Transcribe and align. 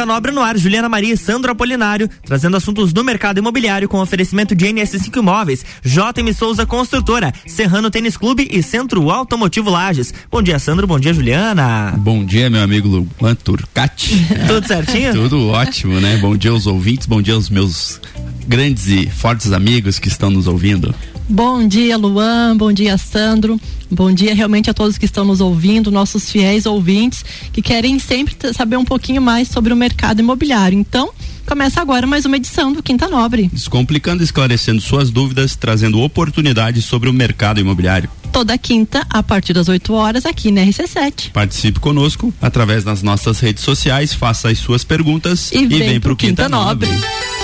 Quinta 0.00 0.06
Nobre 0.06 0.32
no 0.32 0.40
ar, 0.40 0.56
Juliana 0.56 0.88
Maria 0.88 1.12
e 1.12 1.16
Sandro 1.16 1.52
Apolinário, 1.52 2.08
trazendo 2.24 2.56
assuntos 2.56 2.90
do 2.90 3.04
mercado 3.04 3.36
imobiliário 3.36 3.86
com 3.86 4.00
oferecimento 4.00 4.54
de 4.54 4.64
NS5 4.64 5.18
Imóveis, 5.18 5.62
JM 5.84 6.32
Souza 6.34 6.64
Construtora, 6.64 7.34
Serrano 7.46 7.90
Tênis 7.90 8.16
Clube 8.16 8.48
e 8.50 8.62
Centro 8.62 9.10
Automotivo 9.10 9.68
Lages. 9.68 10.14
Bom 10.30 10.40
dia, 10.40 10.58
Sandro, 10.58 10.86
bom 10.86 10.98
dia, 10.98 11.12
Juliana. 11.12 11.92
Bom 11.98 12.24
dia, 12.24 12.48
meu 12.48 12.62
amigo 12.62 13.06
Luan 13.20 13.34
Turcati. 13.34 14.26
Tudo 14.48 14.66
certinho? 14.66 15.12
Tudo 15.12 15.48
ótimo, 15.48 16.00
né? 16.00 16.16
Bom 16.16 16.34
dia 16.34 16.50
aos 16.50 16.66
ouvintes, 16.66 17.06
bom 17.06 17.20
dia 17.20 17.34
aos 17.34 17.50
meus 17.50 18.00
grandes 18.48 18.86
e 18.86 19.06
fortes 19.06 19.52
amigos 19.52 19.98
que 19.98 20.08
estão 20.08 20.30
nos 20.30 20.46
ouvindo. 20.46 20.94
Bom 21.30 21.66
dia, 21.66 21.96
Luan. 21.96 22.56
Bom 22.56 22.72
dia, 22.72 22.98
Sandro. 22.98 23.58
Bom 23.88 24.12
dia 24.12 24.34
realmente 24.34 24.68
a 24.68 24.74
todos 24.74 24.98
que 24.98 25.04
estão 25.04 25.24
nos 25.24 25.40
ouvindo, 25.40 25.88
nossos 25.88 26.28
fiéis 26.28 26.66
ouvintes 26.66 27.24
que 27.52 27.62
querem 27.62 28.00
sempre 28.00 28.34
saber 28.52 28.76
um 28.76 28.84
pouquinho 28.84 29.22
mais 29.22 29.46
sobre 29.46 29.72
o 29.72 29.76
mercado 29.76 30.18
imobiliário. 30.18 30.76
Então, 30.76 31.10
começa 31.46 31.80
agora 31.80 32.04
mais 32.04 32.24
uma 32.24 32.36
edição 32.36 32.72
do 32.72 32.82
Quinta 32.82 33.08
Nobre. 33.08 33.48
Descomplicando, 33.52 34.24
esclarecendo 34.24 34.80
suas 34.80 35.08
dúvidas, 35.08 35.54
trazendo 35.54 36.00
oportunidades 36.00 36.84
sobre 36.84 37.08
o 37.08 37.12
mercado 37.12 37.60
imobiliário. 37.60 38.10
Toda 38.32 38.58
quinta, 38.58 39.06
a 39.08 39.22
partir 39.22 39.52
das 39.52 39.68
8 39.68 39.92
horas, 39.92 40.26
aqui 40.26 40.50
na 40.50 40.62
RC7. 40.62 41.30
Participe 41.30 41.78
conosco 41.78 42.34
através 42.42 42.82
das 42.82 43.04
nossas 43.04 43.38
redes 43.38 43.62
sociais, 43.62 44.12
faça 44.12 44.50
as 44.50 44.58
suas 44.58 44.82
perguntas 44.82 45.52
e, 45.52 45.58
e 45.58 45.66
vem, 45.66 45.78
vem 45.78 46.00
pro, 46.00 46.10
pro 46.10 46.16
Quinta, 46.16 46.44
Quinta 46.44 46.48
Nobre. 46.48 46.88
Nobre. 46.88 47.39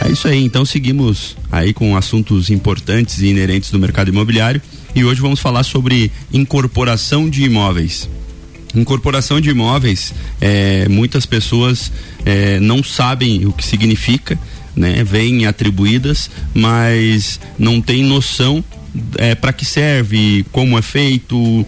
É 0.00 0.10
isso 0.10 0.26
aí, 0.26 0.42
então 0.42 0.64
seguimos 0.64 1.36
aí 1.52 1.74
com 1.74 1.94
assuntos 1.94 2.48
importantes 2.48 3.20
e 3.20 3.26
inerentes 3.26 3.70
do 3.70 3.78
mercado 3.78 4.08
imobiliário 4.08 4.60
e 4.94 5.04
hoje 5.04 5.20
vamos 5.20 5.40
falar 5.40 5.62
sobre 5.62 6.10
incorporação 6.32 7.28
de 7.28 7.42
imóveis. 7.42 8.08
Incorporação 8.74 9.40
de 9.40 9.50
imóveis, 9.50 10.14
é, 10.40 10.88
muitas 10.88 11.26
pessoas 11.26 11.92
é, 12.24 12.58
não 12.60 12.82
sabem 12.82 13.44
o 13.46 13.52
que 13.52 13.64
significa, 13.64 14.38
né? 14.74 15.04
Vêm 15.04 15.44
atribuídas, 15.44 16.30
mas 16.54 17.38
não 17.58 17.80
tem 17.80 18.02
noção 18.02 18.64
é, 19.16 19.34
para 19.34 19.52
que 19.52 19.66
serve, 19.66 20.46
como 20.50 20.78
é 20.78 20.82
feito, 20.82 21.66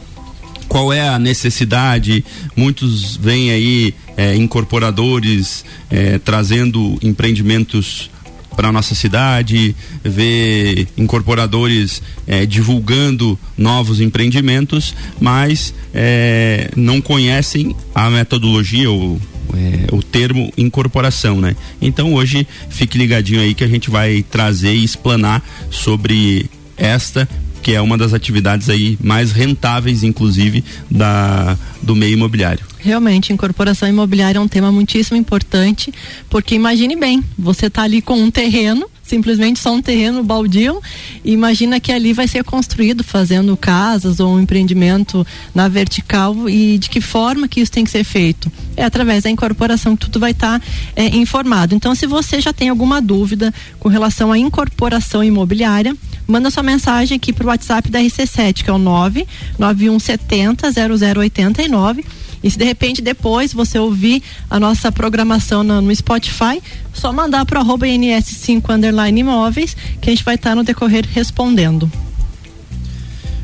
qual 0.69 0.91
é 0.91 1.07
a 1.07 1.19
necessidade. 1.19 2.25
Muitos 2.57 3.17
vêm 3.17 3.51
aí 3.51 3.95
é, 4.17 4.35
incorporadores 4.37 5.65
é, 5.91 6.19
trazendo 6.19 6.99
empreendimentos 7.03 8.11
para 8.57 8.73
nossa 8.73 8.95
cidade, 8.95 9.75
ver 10.03 10.89
incorporadores 10.97 12.03
é, 12.27 12.47
divulgando 12.47 13.39
novos 13.57 14.01
empreendimentos, 14.01 14.95
mas 15.21 15.75
é, 15.95 16.71
não 16.77 17.01
conhecem 17.01 17.75
a 17.95 18.11
metodologia 18.11 18.91
ou 18.91 19.21
é, 19.55 19.95
o 19.95 20.03
termo 20.03 20.53
incorporação, 20.57 21.41
né? 21.41 21.57
Então 21.81 22.15
hoje 22.15 22.47
fique 22.71 22.97
ligadinho 22.97 23.41
aí 23.41 23.55
que 23.55 23.65
a 23.65 23.69
gente 23.69 23.91
vai 23.91 24.23
trazer 24.23 24.75
e 24.75 24.85
explanar 24.85 25.43
sobre 25.71 26.49
esta 26.77 27.29
que 27.63 27.73
é 27.73 27.81
uma 27.81 27.97
das 27.97 28.13
atividades 28.13 28.69
aí 28.69 28.99
mais 29.03 29.33
rentáveis, 29.33 30.03
inclusive, 30.03 30.65
da, 30.91 31.57
do 31.81 31.95
meio 31.95 32.15
imobiliário. 32.15 32.73
Realmente, 32.79 33.33
incorporação 33.33 33.89
imobiliária 33.89 34.39
é 34.39 34.41
um 34.41 34.49
tema 34.49 34.73
muitíssimo 34.73 35.17
importante, 35.17 35.95
porque 36.29 36.57
imagine 36.57 36.97
bem, 36.97 37.23
você 37.39 37.67
está 37.67 37.83
ali 37.83 38.03
com 38.03 38.21
um 38.21 38.29
terreno, 38.29 38.91
simplesmente 39.05 39.61
só 39.61 39.73
um 39.73 39.81
terreno 39.81 40.25
baldio, 40.25 40.81
e 41.25 41.33
imagina 41.33 41.79
que 41.79 41.93
ali 41.93 42.13
vai 42.13 42.27
ser 42.27 42.43
construído 42.43 43.05
fazendo 43.05 43.57
casas 43.57 44.19
ou 44.19 44.35
um 44.35 44.41
empreendimento 44.41 45.25
na 45.55 45.69
vertical 45.69 46.49
e 46.49 46.77
de 46.77 46.91
que 46.91 47.01
forma 47.01 47.47
que 47.47 47.61
isso 47.61 47.71
tem 47.71 47.85
que 47.85 47.91
ser 47.91 48.03
feito? 48.03 48.51
É 48.77 48.83
através 48.83 49.23
da 49.23 49.31
incorporação 49.31 49.97
que 49.97 50.07
tudo 50.07 50.19
vai 50.19 50.33
estar 50.33 50.59
tá, 50.59 50.67
é, 50.97 51.07
informado. 51.07 51.77
Então, 51.77 51.95
se 51.95 52.07
você 52.07 52.41
já 52.41 52.53
tem 52.53 52.69
alguma 52.69 53.01
dúvida 53.01 53.55
com 53.79 53.89
relação 53.89 54.33
à 54.33 54.39
incorporação 54.39 55.23
imobiliária, 55.23 55.97
manda 56.27 56.51
sua 56.51 56.63
mensagem 56.63 57.17
aqui 57.17 57.33
para 57.33 57.45
o 57.45 57.49
WhatsApp 57.49 57.91
da 57.91 58.01
RC7, 58.01 58.65
que 58.65 58.71
é 58.71 58.73
o 58.73 58.79
99170 58.79 60.71
0089. 60.73 62.05
E 62.43 62.51
se 62.51 62.59
de 62.59 62.65
repente 62.65 63.01
depois 63.01 63.53
você 63.53 63.79
ouvir 63.79 64.23
a 64.51 64.59
nossa 64.59 64.91
programação 64.91 65.63
no, 65.63 65.81
no 65.81 65.95
Spotify, 65.95 66.61
só 66.93 67.13
mandar 67.13 67.47
para 67.47 67.61
arroba 67.61 67.87
NS5 67.87 68.75
underline 68.75 69.21
imóveis, 69.21 69.77
que 70.01 70.11
a 70.11 70.13
gente 70.13 70.25
vai 70.25 70.35
estar 70.35 70.51
tá 70.51 70.57
no 70.57 70.65
decorrer 70.65 71.07
respondendo. 71.13 71.91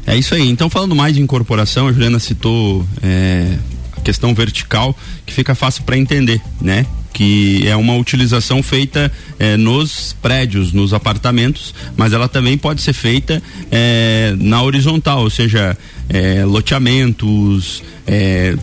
É 0.06 0.16
isso 0.16 0.34
aí. 0.34 0.48
Então, 0.48 0.70
falando 0.70 0.96
mais 0.96 1.14
de 1.14 1.20
incorporação, 1.20 1.86
a 1.86 1.92
Juliana 1.92 2.18
citou 2.18 2.84
é, 3.02 3.56
a 3.96 4.00
questão 4.00 4.34
vertical, 4.34 4.96
que 5.26 5.32
fica 5.34 5.54
fácil 5.54 5.84
para 5.84 5.98
entender, 5.98 6.40
né? 6.60 6.86
Que 7.12 7.66
é 7.66 7.74
uma 7.74 7.94
utilização 7.94 8.62
feita 8.62 9.10
eh, 9.38 9.56
nos 9.56 10.14
prédios, 10.20 10.72
nos 10.72 10.92
apartamentos, 10.92 11.74
mas 11.96 12.12
ela 12.12 12.28
também 12.28 12.56
pode 12.56 12.82
ser 12.82 12.92
feita 12.92 13.42
eh, 13.70 14.34
na 14.38 14.62
horizontal, 14.62 15.22
ou 15.22 15.30
seja, 15.30 15.76
eh, 16.08 16.44
loteamentos, 16.44 17.82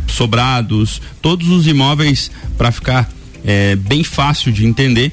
sobrados, 0.07 1.00
todos 1.22 1.50
os 1.50 1.67
imóveis 1.67 2.31
para 2.57 2.72
ficar 2.72 3.07
bem 3.88 4.03
fácil 4.03 4.51
de 4.51 4.66
entender 4.66 5.12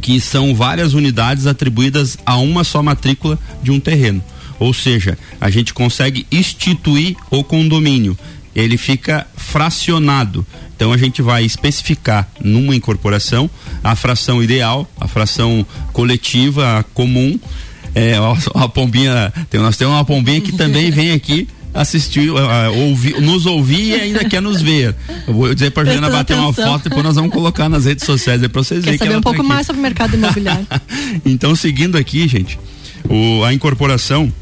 que 0.00 0.18
são 0.18 0.54
várias 0.54 0.94
unidades 0.94 1.46
atribuídas 1.46 2.16
a 2.24 2.38
uma 2.38 2.64
só 2.64 2.82
matrícula 2.82 3.38
de 3.62 3.70
um 3.70 3.78
terreno. 3.78 4.24
Ou 4.58 4.72
seja, 4.72 5.18
a 5.38 5.50
gente 5.50 5.74
consegue 5.74 6.26
instituir 6.32 7.16
o 7.30 7.44
condomínio 7.44 8.16
ele 8.54 8.76
fica 8.76 9.26
fracionado. 9.36 10.46
Então 10.74 10.92
a 10.92 10.96
gente 10.96 11.22
vai 11.22 11.44
especificar 11.44 12.28
numa 12.40 12.74
incorporação 12.74 13.50
a 13.82 13.94
fração 13.94 14.42
ideal, 14.42 14.90
a 14.98 15.06
fração 15.06 15.66
coletiva 15.92 16.84
comum. 16.94 17.38
É, 17.94 18.14
a, 18.54 18.64
a 18.64 18.68
pombinha, 18.68 19.32
tem, 19.48 19.60
nós 19.60 19.76
temos 19.76 19.94
uma 19.94 20.04
pombinha 20.04 20.40
que 20.40 20.52
também 20.52 20.90
vem 20.90 21.12
aqui 21.12 21.48
assistir, 21.72 22.30
uh, 22.30 22.36
ouvir, 22.74 23.20
nos 23.20 23.46
ouvir 23.46 23.90
e 23.90 23.94
ainda 23.94 24.24
quer 24.24 24.42
nos 24.42 24.60
ver. 24.60 24.94
Eu 25.26 25.34
vou 25.34 25.54
dizer 25.54 25.70
pra 25.70 25.84
Juliana 25.84 26.10
bater 26.10 26.34
atenção. 26.34 26.44
uma 26.44 26.52
foto 26.52 26.86
e 26.86 26.88
depois 26.88 27.04
nós 27.04 27.14
vamos 27.14 27.32
colocar 27.32 27.68
nas 27.68 27.84
redes 27.84 28.04
sociais 28.04 28.42
aí 28.42 28.48
pra 28.48 28.62
vocês 28.62 28.84
verem. 28.84 28.98
Saber 28.98 29.16
um 29.16 29.20
pouco 29.20 29.42
tá 29.42 29.48
mais 29.48 29.66
sobre 29.66 29.80
o 29.80 29.82
mercado 29.82 30.14
imobiliário. 30.14 30.66
então, 31.24 31.54
seguindo 31.54 31.96
aqui, 31.96 32.26
gente, 32.26 32.58
o, 33.08 33.44
a 33.44 33.52
incorporação 33.52 34.32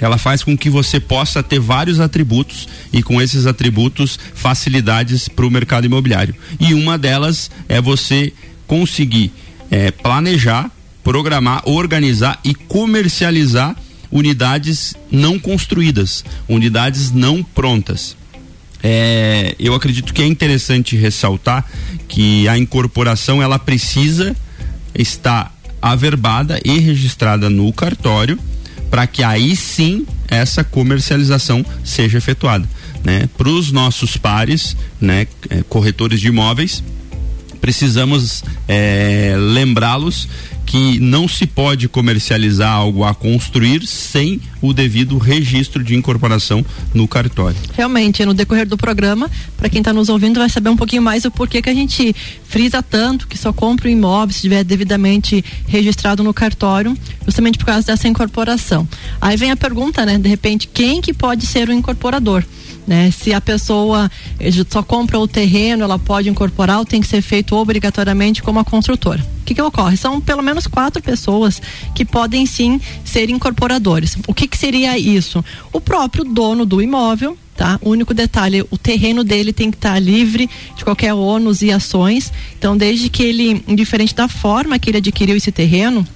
ela 0.00 0.18
faz 0.18 0.42
com 0.42 0.56
que 0.56 0.70
você 0.70 0.98
possa 0.98 1.42
ter 1.42 1.60
vários 1.60 2.00
atributos 2.00 2.68
e 2.92 3.02
com 3.02 3.20
esses 3.20 3.46
atributos 3.46 4.18
facilidades 4.34 5.28
para 5.28 5.46
o 5.46 5.50
mercado 5.50 5.84
imobiliário. 5.84 6.34
E 6.58 6.74
uma 6.74 6.96
delas 6.96 7.50
é 7.68 7.80
você 7.80 8.32
conseguir 8.66 9.32
é, 9.70 9.90
planejar, 9.90 10.70
programar, 11.04 11.62
organizar 11.68 12.40
e 12.44 12.54
comercializar 12.54 13.76
unidades 14.10 14.94
não 15.10 15.38
construídas, 15.38 16.24
unidades 16.48 17.12
não 17.12 17.42
prontas. 17.42 18.16
É, 18.82 19.54
eu 19.58 19.74
acredito 19.74 20.14
que 20.14 20.22
é 20.22 20.26
interessante 20.26 20.96
ressaltar 20.96 21.64
que 22.08 22.48
a 22.48 22.56
incorporação 22.56 23.42
ela 23.42 23.58
precisa 23.58 24.34
estar 24.94 25.54
averbada 25.82 26.58
e 26.64 26.78
registrada 26.78 27.48
no 27.48 27.72
cartório 27.72 28.38
para 28.90 29.06
que 29.06 29.22
aí 29.22 29.54
sim 29.54 30.06
essa 30.28 30.64
comercialização 30.64 31.64
seja 31.84 32.18
efetuada. 32.18 32.68
Né? 33.04 33.28
Para 33.38 33.48
os 33.48 33.72
nossos 33.72 34.16
pares, 34.16 34.76
né, 35.00 35.26
é, 35.48 35.62
corretores 35.68 36.20
de 36.20 36.28
imóveis, 36.28 36.82
precisamos 37.60 38.42
é, 38.66 39.34
lembrá-los 39.38 40.28
que 40.70 41.00
não 41.00 41.26
se 41.26 41.48
pode 41.48 41.88
comercializar 41.88 42.72
algo 42.72 43.02
a 43.02 43.12
construir 43.12 43.84
sem 43.88 44.40
o 44.62 44.72
devido 44.72 45.18
registro 45.18 45.82
de 45.82 45.96
incorporação 45.96 46.64
no 46.94 47.08
cartório. 47.08 47.56
Realmente, 47.72 48.24
no 48.24 48.32
decorrer 48.32 48.68
do 48.68 48.76
programa, 48.76 49.28
para 49.56 49.68
quem 49.68 49.80
está 49.80 49.92
nos 49.92 50.08
ouvindo, 50.08 50.38
vai 50.38 50.48
saber 50.48 50.70
um 50.70 50.76
pouquinho 50.76 51.02
mais 51.02 51.24
o 51.24 51.30
porquê 51.30 51.60
que 51.60 51.68
a 51.68 51.74
gente 51.74 52.14
frisa 52.44 52.80
tanto 52.84 53.26
que 53.26 53.36
só 53.36 53.52
compra 53.52 53.88
o 53.88 53.90
imóvel 53.90 54.30
se 54.30 54.36
estiver 54.36 54.62
devidamente 54.62 55.44
registrado 55.66 56.22
no 56.22 56.32
cartório, 56.32 56.96
justamente 57.24 57.58
por 57.58 57.64
causa 57.64 57.88
dessa 57.88 58.06
incorporação. 58.06 58.86
Aí 59.20 59.36
vem 59.36 59.50
a 59.50 59.56
pergunta, 59.56 60.06
né? 60.06 60.18
De 60.18 60.28
repente, 60.28 60.68
quem 60.72 61.00
que 61.00 61.12
pode 61.12 61.46
ser 61.46 61.68
o 61.68 61.72
incorporador? 61.72 62.44
Né? 62.86 63.10
Se 63.10 63.34
a 63.34 63.40
pessoa 63.40 64.08
eh, 64.38 64.50
só 64.68 64.84
compra 64.84 65.18
o 65.18 65.26
terreno, 65.26 65.82
ela 65.82 65.98
pode 65.98 66.28
incorporar 66.28 66.78
ou 66.78 66.84
tem 66.84 67.00
que 67.00 67.08
ser 67.08 67.22
feito 67.22 67.56
obrigatoriamente 67.56 68.40
como 68.40 68.60
a 68.60 68.64
construtora. 68.64 69.39
Que, 69.50 69.54
que 69.56 69.62
ocorre? 69.62 69.96
São 69.96 70.20
pelo 70.20 70.44
menos 70.44 70.68
quatro 70.68 71.02
pessoas 71.02 71.60
que 71.92 72.04
podem 72.04 72.46
sim 72.46 72.80
ser 73.04 73.28
incorporadores. 73.30 74.16
O 74.28 74.32
que, 74.32 74.46
que 74.46 74.56
seria 74.56 74.96
isso? 74.96 75.44
O 75.72 75.80
próprio 75.80 76.22
dono 76.22 76.64
do 76.64 76.80
imóvel, 76.80 77.36
tá? 77.56 77.76
O 77.82 77.90
único 77.90 78.14
detalhe, 78.14 78.64
o 78.70 78.78
terreno 78.78 79.24
dele 79.24 79.52
tem 79.52 79.68
que 79.68 79.76
estar 79.76 79.94
tá 79.94 79.98
livre 79.98 80.48
de 80.76 80.84
qualquer 80.84 81.14
ônus 81.14 81.62
e 81.62 81.72
ações. 81.72 82.32
Então, 82.56 82.76
desde 82.76 83.08
que 83.08 83.24
ele, 83.24 83.64
indiferente 83.66 84.14
da 84.14 84.28
forma 84.28 84.78
que 84.78 84.88
ele 84.88 84.98
adquiriu 84.98 85.36
esse 85.36 85.50
terreno, 85.50 86.06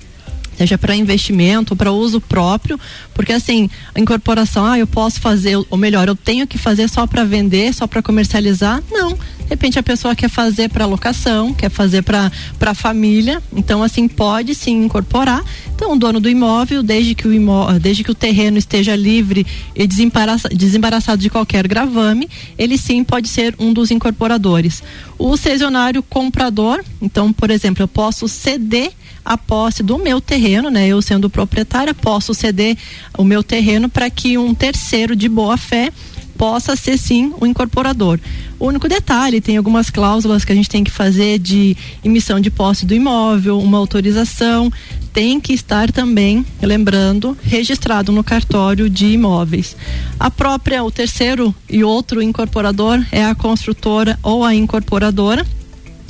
seja 0.56 0.78
para 0.78 0.94
investimento, 0.94 1.75
para 1.75 1.90
uso 1.90 2.20
próprio, 2.20 2.78
porque 3.12 3.32
assim, 3.32 3.69
a 3.92 3.98
incorporação, 3.98 4.64
ah, 4.64 4.78
eu 4.78 4.86
posso 4.86 5.20
fazer, 5.20 5.56
ou 5.56 5.76
melhor, 5.76 6.06
eu 6.06 6.14
tenho 6.14 6.46
que 6.46 6.56
fazer 6.56 6.88
só 6.88 7.04
para 7.04 7.25
vender, 7.25 7.75
só 7.75 7.88
para 7.88 8.00
comercializar? 8.00 8.81
Não. 8.92 9.19
De 9.44 9.50
repente 9.50 9.79
a 9.79 9.82
pessoa 9.82 10.17
quer 10.17 10.29
fazer 10.29 10.69
para 10.70 10.87
locação, 10.87 11.52
quer 11.52 11.70
fazer 11.70 12.02
para 12.02 12.31
a 12.61 12.75
família, 12.75 13.43
então 13.55 13.82
assim 13.82 14.08
pode 14.08 14.55
sim 14.55 14.85
incorporar. 14.85 15.44
Então 15.75 15.93
o 15.93 15.96
dono 15.96 16.19
do 16.19 16.29
imóvel, 16.29 16.82
desde 16.82 17.14
que 17.14 17.29
o 17.29 17.32
imóvel, 17.32 17.79
desde 17.79 18.02
que 18.02 18.11
o 18.11 18.14
terreno 18.14 18.56
esteja 18.58 18.96
livre 18.96 19.46
e 19.75 19.87
desembaraçado, 19.87 20.56
desembaraçado 20.56 21.20
de 21.20 21.29
qualquer 21.29 21.69
gravame, 21.69 22.29
ele 22.56 22.79
sim 22.79 23.05
pode 23.05 23.29
ser 23.29 23.55
um 23.58 23.73
dos 23.73 23.91
incorporadores. 23.91 24.82
O 25.19 25.37
cesionário 25.37 26.02
comprador, 26.02 26.82
então, 27.00 27.32
por 27.32 27.50
exemplo, 27.50 27.82
eu 27.82 27.88
posso 27.88 28.26
ceder 28.26 28.93
a 29.25 29.38
posse 29.38 29.82
do 29.82 29.99
meu 29.99 30.20
terreno, 30.20 30.70
né? 30.70 30.87
Eu 30.87 31.00
sendo 31.00 31.31
proprietária, 31.31 31.94
posso 31.94 32.35
ceder 32.35 32.76
o 33.17 33.25
meu 33.25 33.43
terreno 33.43 33.88
para 33.88 34.11
que 34.11 34.37
um 34.37 34.55
terceiro 34.55 35.14
de 35.14 35.29
boa 35.29 35.56
fé 35.56 35.93
possa 36.36 36.76
ser 36.76 36.98
sim 36.98 37.32
o 37.40 37.46
incorporador. 37.46 38.19
O 38.58 38.66
único 38.66 38.88
detalhe, 38.88 39.40
tem 39.40 39.56
algumas 39.56 39.90
cláusulas 39.90 40.44
que 40.44 40.52
a 40.52 40.54
gente 40.54 40.69
tem 40.69 40.84
que 40.84 40.90
fazer 40.90 41.38
de 41.38 41.76
emissão 42.04 42.40
de 42.40 42.50
posse 42.50 42.86
do 42.86 42.94
imóvel, 42.94 43.58
uma 43.58 43.78
autorização, 43.78 44.72
tem 45.12 45.40
que 45.40 45.52
estar 45.52 45.92
também, 45.92 46.44
lembrando, 46.60 47.36
registrado 47.42 48.10
no 48.10 48.25
cartório 48.25 48.90
de 48.90 49.06
imóveis. 49.06 49.76
A 50.19 50.31
própria, 50.31 50.82
o 50.82 50.90
terceiro 50.90 51.54
e 51.70 51.84
outro 51.84 52.20
incorporador 52.20 53.04
é 53.12 53.25
a 53.25 53.34
construtora 53.34 54.19
ou 54.22 54.44
a 54.44 54.54
incorporadora 54.54 55.46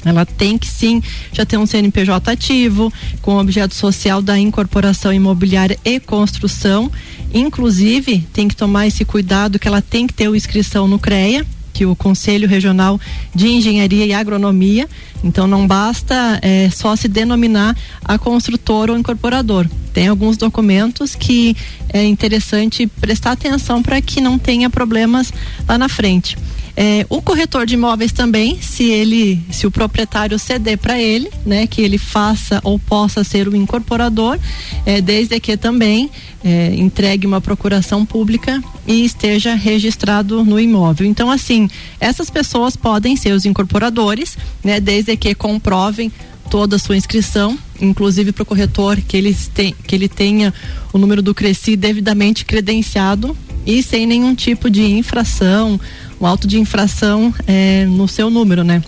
ela 0.04 0.26
tem 0.26 0.58
que 0.58 0.66
sim 0.66 1.02
já 1.32 1.46
ter 1.46 1.56
um 1.56 1.66
CNPJ 1.66 2.30
ativo, 2.30 2.92
com 3.22 3.38
objeto 3.38 3.74
social 3.74 4.20
da 4.20 4.38
incorporação 4.38 5.12
imobiliária 5.12 5.78
e 5.84 5.98
construção. 5.98 6.90
Inclusive, 7.34 8.24
tem 8.32 8.46
que 8.46 8.54
tomar 8.54 8.86
esse 8.86 9.04
cuidado 9.04 9.58
que 9.58 9.66
ela 9.66 9.82
tem 9.82 10.06
que 10.06 10.14
ter 10.14 10.28
o 10.28 10.36
inscrição 10.36 10.86
no 10.86 11.00
CREA, 11.00 11.44
que 11.72 11.82
é 11.82 11.86
o 11.86 11.96
Conselho 11.96 12.48
Regional 12.48 13.00
de 13.34 13.48
Engenharia 13.48 14.06
e 14.06 14.14
Agronomia. 14.14 14.88
Então 15.24 15.48
não 15.48 15.66
basta 15.66 16.38
é, 16.40 16.70
só 16.70 16.94
se 16.94 17.08
denominar 17.08 17.76
a 18.04 18.16
construtora 18.16 18.92
ou 18.92 18.98
incorporador. 18.98 19.68
Tem 19.92 20.06
alguns 20.06 20.36
documentos 20.36 21.16
que 21.16 21.56
é 21.92 22.04
interessante 22.04 22.86
prestar 22.86 23.32
atenção 23.32 23.82
para 23.82 24.00
que 24.00 24.20
não 24.20 24.38
tenha 24.38 24.70
problemas 24.70 25.32
lá 25.68 25.76
na 25.76 25.88
frente. 25.88 26.36
É, 26.76 27.06
o 27.08 27.22
corretor 27.22 27.66
de 27.66 27.74
imóveis 27.74 28.10
também, 28.10 28.60
se 28.60 28.90
ele, 28.90 29.40
se 29.50 29.66
o 29.66 29.70
proprietário 29.70 30.38
ceder 30.38 30.76
para 30.76 31.00
ele, 31.00 31.30
né, 31.46 31.66
que 31.68 31.80
ele 31.80 31.98
faça 31.98 32.60
ou 32.64 32.78
possa 32.78 33.22
ser 33.22 33.46
o 33.46 33.54
incorporador, 33.54 34.38
é, 34.84 35.00
desde 35.00 35.38
que 35.38 35.56
também 35.56 36.10
é, 36.42 36.74
entregue 36.74 37.26
uma 37.26 37.40
procuração 37.40 38.04
pública 38.04 38.62
e 38.86 39.04
esteja 39.04 39.54
registrado 39.54 40.44
no 40.44 40.58
imóvel. 40.58 41.06
Então, 41.06 41.30
assim, 41.30 41.70
essas 42.00 42.28
pessoas 42.28 42.76
podem 42.76 43.14
ser 43.14 43.32
os 43.32 43.46
incorporadores, 43.46 44.36
né, 44.62 44.80
desde 44.80 45.16
que 45.16 45.32
comprovem 45.32 46.10
toda 46.50 46.76
a 46.76 46.78
sua 46.78 46.96
inscrição, 46.96 47.56
inclusive 47.80 48.32
para 48.32 48.42
o 48.42 48.46
corretor 48.46 49.00
que 49.00 49.16
ele, 49.16 49.34
tem, 49.54 49.74
que 49.86 49.94
ele 49.94 50.08
tenha 50.08 50.52
o 50.92 50.98
número 50.98 51.22
do 51.22 51.34
Cresci 51.34 51.76
devidamente 51.76 52.44
credenciado 52.44 53.36
e 53.66 53.82
sem 53.82 54.06
nenhum 54.06 54.34
tipo 54.34 54.68
de 54.68 54.82
infração 54.82 55.80
um 56.24 56.26
auto 56.26 56.48
de 56.48 56.58
infração 56.58 57.32
é, 57.46 57.84
no 57.84 58.08
seu 58.08 58.30
número, 58.30 58.64
né? 58.64 58.82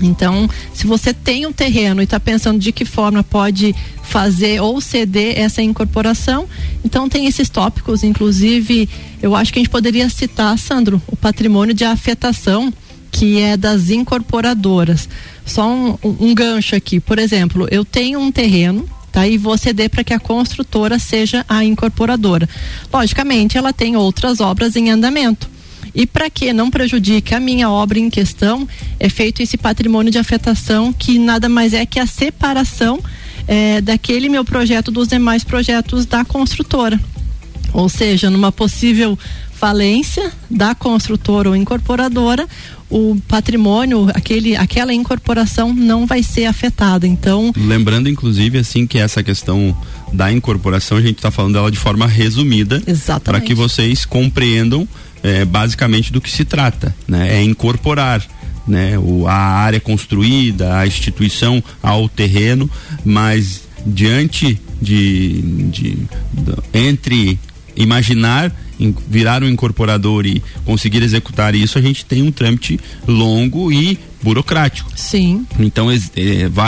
Então, 0.00 0.48
se 0.72 0.86
você 0.86 1.12
tem 1.12 1.44
um 1.44 1.52
terreno 1.52 2.00
e 2.00 2.04
está 2.04 2.18
pensando 2.18 2.58
de 2.58 2.72
que 2.72 2.86
forma 2.86 3.22
pode 3.22 3.74
fazer 4.02 4.62
ou 4.62 4.80
ceder 4.80 5.38
essa 5.38 5.60
incorporação, 5.60 6.48
então 6.82 7.06
tem 7.06 7.26
esses 7.26 7.50
tópicos, 7.50 8.02
inclusive, 8.02 8.88
eu 9.22 9.36
acho 9.36 9.52
que 9.52 9.58
a 9.58 9.62
gente 9.62 9.70
poderia 9.70 10.08
citar, 10.08 10.58
Sandro, 10.58 11.02
o 11.06 11.14
patrimônio 11.14 11.74
de 11.74 11.84
afetação, 11.84 12.72
que 13.12 13.38
é 13.38 13.58
das 13.58 13.90
incorporadoras. 13.90 15.06
Só 15.44 15.68
um, 15.70 15.98
um 16.02 16.34
gancho 16.34 16.74
aqui, 16.74 16.98
por 16.98 17.18
exemplo, 17.18 17.68
eu 17.70 17.84
tenho 17.84 18.18
um 18.18 18.32
terreno, 18.32 18.88
tá? 19.12 19.28
E 19.28 19.36
vou 19.36 19.58
ceder 19.58 19.90
para 19.90 20.02
que 20.02 20.14
a 20.14 20.18
construtora 20.18 20.98
seja 20.98 21.44
a 21.46 21.62
incorporadora. 21.62 22.48
Logicamente, 22.90 23.58
ela 23.58 23.70
tem 23.70 23.96
outras 23.96 24.40
obras 24.40 24.76
em 24.76 24.88
andamento. 24.88 25.49
E 25.94 26.06
para 26.06 26.30
que 26.30 26.52
não 26.52 26.70
prejudique 26.70 27.34
a 27.34 27.40
minha 27.40 27.68
obra 27.68 27.98
em 27.98 28.08
questão, 28.08 28.68
é 28.98 29.08
feito 29.08 29.42
esse 29.42 29.56
patrimônio 29.56 30.12
de 30.12 30.18
afetação 30.18 30.92
que 30.92 31.18
nada 31.18 31.48
mais 31.48 31.74
é 31.74 31.84
que 31.84 31.98
a 31.98 32.06
separação 32.06 33.00
é, 33.46 33.80
daquele 33.80 34.28
meu 34.28 34.44
projeto 34.44 34.90
dos 34.90 35.08
demais 35.08 35.42
projetos 35.42 36.06
da 36.06 36.24
construtora. 36.24 37.00
Ou 37.72 37.88
seja, 37.88 38.30
numa 38.30 38.50
possível 38.50 39.18
falência 39.52 40.32
da 40.50 40.74
construtora 40.74 41.50
ou 41.50 41.54
incorporadora, 41.54 42.48
o 42.88 43.20
patrimônio, 43.28 44.08
aquele, 44.14 44.56
aquela 44.56 44.92
incorporação 44.92 45.72
não 45.72 46.06
vai 46.06 46.22
ser 46.22 46.46
afetada. 46.46 47.06
Então, 47.06 47.52
lembrando 47.54 48.08
inclusive 48.08 48.58
assim 48.58 48.86
que 48.86 48.98
essa 48.98 49.22
questão 49.22 49.76
da 50.12 50.32
incorporação 50.32 50.96
a 50.96 51.02
gente 51.02 51.16
está 51.16 51.30
falando 51.30 51.54
dela 51.54 51.70
de 51.70 51.78
forma 51.78 52.06
resumida, 52.06 52.82
para 53.22 53.40
que 53.40 53.54
vocês 53.54 54.06
compreendam 54.06 54.88
é, 55.22 55.44
basicamente 55.44 56.12
do 56.12 56.20
que 56.20 56.30
se 56.30 56.44
trata, 56.44 56.94
né? 57.06 57.36
É 57.38 57.42
incorporar 57.42 58.26
né? 58.66 58.98
O, 58.98 59.26
a 59.26 59.34
área 59.34 59.80
construída, 59.80 60.78
a 60.78 60.86
instituição 60.86 61.62
ao 61.82 62.08
terreno, 62.08 62.70
mas 63.04 63.62
diante 63.84 64.60
de, 64.80 65.42
de, 65.42 65.98
de 66.32 66.56
entre 66.72 67.38
imaginar 67.76 68.54
virar 69.08 69.42
um 69.42 69.48
incorporador 69.48 70.24
e 70.24 70.42
conseguir 70.64 71.02
executar 71.02 71.54
isso, 71.54 71.78
a 71.78 71.82
gente 71.82 72.02
tem 72.02 72.22
um 72.22 72.32
trâmite 72.32 72.80
longo 73.06 73.70
e 73.70 73.98
burocrático. 74.22 74.90
Sim. 74.96 75.44
Então 75.58 75.90
é, 75.90 75.96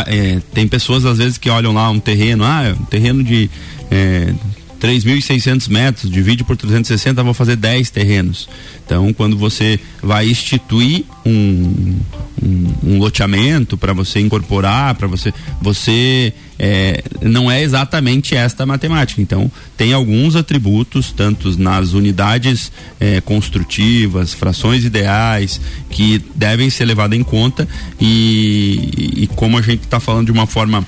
é, 0.06 0.40
tem 0.52 0.68
pessoas 0.68 1.06
às 1.06 1.16
vezes 1.16 1.38
que 1.38 1.48
olham 1.48 1.72
lá 1.72 1.88
um 1.88 1.98
terreno, 1.98 2.44
ah, 2.44 2.74
um 2.78 2.84
terreno 2.84 3.24
de 3.24 3.48
é, 3.90 4.34
3.600 4.82 5.70
metros, 5.70 6.10
divide 6.10 6.42
por 6.42 6.56
360, 6.56 7.22
vou 7.22 7.32
fazer 7.32 7.54
10 7.54 7.88
terrenos. 7.90 8.48
Então, 8.84 9.12
quando 9.12 9.38
você 9.38 9.78
vai 10.02 10.28
instituir 10.28 11.04
um, 11.24 12.00
um, 12.42 12.74
um 12.82 12.98
loteamento 12.98 13.78
para 13.78 13.92
você 13.92 14.18
incorporar, 14.18 14.96
para 14.96 15.06
você, 15.06 15.32
você 15.60 16.32
é, 16.58 17.00
não 17.20 17.48
é 17.48 17.62
exatamente 17.62 18.34
esta 18.34 18.66
matemática. 18.66 19.22
Então, 19.22 19.48
tem 19.76 19.92
alguns 19.92 20.34
atributos, 20.34 21.12
tanto 21.12 21.56
nas 21.60 21.92
unidades 21.92 22.72
é, 22.98 23.20
construtivas, 23.20 24.34
frações 24.34 24.84
ideais, 24.84 25.60
que 25.90 26.20
devem 26.34 26.68
ser 26.70 26.86
levados 26.86 27.16
em 27.16 27.22
conta 27.22 27.68
e, 28.00 29.12
e 29.16 29.26
como 29.36 29.56
a 29.56 29.62
gente 29.62 29.84
está 29.84 30.00
falando 30.00 30.26
de 30.26 30.32
uma 30.32 30.46
forma 30.48 30.84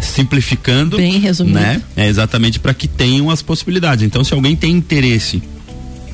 simplificando, 0.00 0.96
Bem 0.96 1.18
resumido. 1.18 1.58
né? 1.58 1.82
É 1.96 2.06
exatamente 2.06 2.58
para 2.58 2.74
que 2.74 2.86
tenham 2.86 3.30
as 3.30 3.42
possibilidades. 3.42 4.04
Então, 4.04 4.22
se 4.22 4.34
alguém 4.34 4.54
tem 4.54 4.72
interesse 4.72 5.42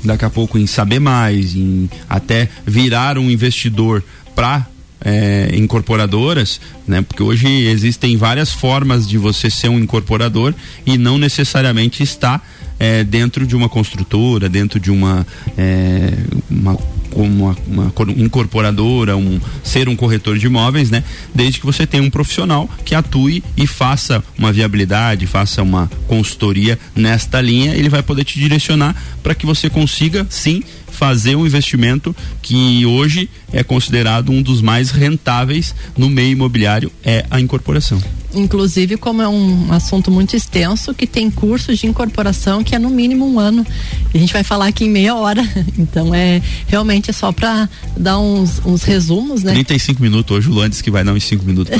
daqui 0.04 0.24
a 0.24 0.30
pouco 0.30 0.58
em 0.58 0.66
saber 0.66 1.00
mais, 1.00 1.54
em 1.54 1.88
até 2.08 2.48
virar 2.66 3.18
um 3.18 3.30
investidor 3.30 4.02
para 4.34 4.66
é, 5.04 5.50
incorporadoras, 5.54 6.60
né? 6.86 7.02
Porque 7.02 7.22
hoje 7.22 7.46
existem 7.46 8.16
várias 8.16 8.50
formas 8.50 9.06
de 9.06 9.18
você 9.18 9.50
ser 9.50 9.68
um 9.68 9.78
incorporador 9.78 10.54
e 10.86 10.96
não 10.96 11.18
necessariamente 11.18 12.02
está 12.02 12.40
é, 12.78 13.04
dentro 13.04 13.46
de 13.46 13.54
uma 13.54 13.68
construtora, 13.68 14.48
dentro 14.48 14.80
de 14.80 14.90
uma, 14.90 15.26
é, 15.58 16.12
uma 16.50 16.78
uma, 17.14 17.56
uma, 17.66 17.92
incorporadora, 18.16 19.16
um 19.16 19.40
ser 19.62 19.88
um 19.88 19.96
corretor 19.96 20.38
de 20.38 20.46
imóveis, 20.46 20.90
né? 20.90 21.02
Desde 21.34 21.60
que 21.60 21.66
você 21.66 21.86
tenha 21.86 22.02
um 22.02 22.10
profissional 22.10 22.68
que 22.84 22.94
atue 22.94 23.42
e 23.56 23.66
faça 23.66 24.22
uma 24.38 24.52
viabilidade, 24.52 25.26
faça 25.26 25.62
uma 25.62 25.90
consultoria 26.06 26.78
nesta 26.94 27.40
linha, 27.40 27.74
ele 27.74 27.88
vai 27.88 28.02
poder 28.02 28.24
te 28.24 28.38
direcionar 28.38 28.94
para 29.22 29.34
que 29.34 29.46
você 29.46 29.70
consiga 29.70 30.26
sim 30.28 30.62
fazer 30.94 31.34
um 31.36 31.44
investimento 31.44 32.14
que 32.40 32.86
hoje 32.86 33.28
é 33.54 33.62
considerado 33.62 34.30
um 34.30 34.42
dos 34.42 34.60
mais 34.60 34.90
rentáveis 34.90 35.74
no 35.96 36.10
meio 36.10 36.32
imobiliário 36.32 36.90
é 37.04 37.24
a 37.30 37.40
incorporação. 37.40 38.02
Inclusive, 38.34 38.96
como 38.96 39.22
é 39.22 39.28
um 39.28 39.72
assunto 39.72 40.10
muito 40.10 40.34
extenso, 40.34 40.92
que 40.92 41.06
tem 41.06 41.30
cursos 41.30 41.78
de 41.78 41.86
incorporação 41.86 42.64
que 42.64 42.74
é 42.74 42.78
no 42.78 42.90
mínimo 42.90 43.24
um 43.26 43.38
ano. 43.38 43.64
E 44.12 44.16
a 44.16 44.20
gente 44.20 44.32
vai 44.32 44.42
falar 44.42 44.66
aqui 44.66 44.84
em 44.84 44.90
meia 44.90 45.14
hora. 45.14 45.44
Então 45.76 46.14
é 46.14 46.40
realmente 46.66 47.10
é 47.10 47.12
só 47.12 47.30
para 47.32 47.68
dar 47.96 48.18
uns, 48.18 48.60
uns 48.64 48.82
resumos, 48.82 49.42
né? 49.42 49.52
35 49.52 50.00
minutos 50.00 50.36
hoje, 50.36 50.48
o 50.48 50.52
Luan 50.52 50.70
disse 50.70 50.82
que 50.82 50.90
vai 50.90 51.04
dar 51.04 51.12
uns 51.12 51.24
5 51.24 51.44
minutos. 51.44 51.72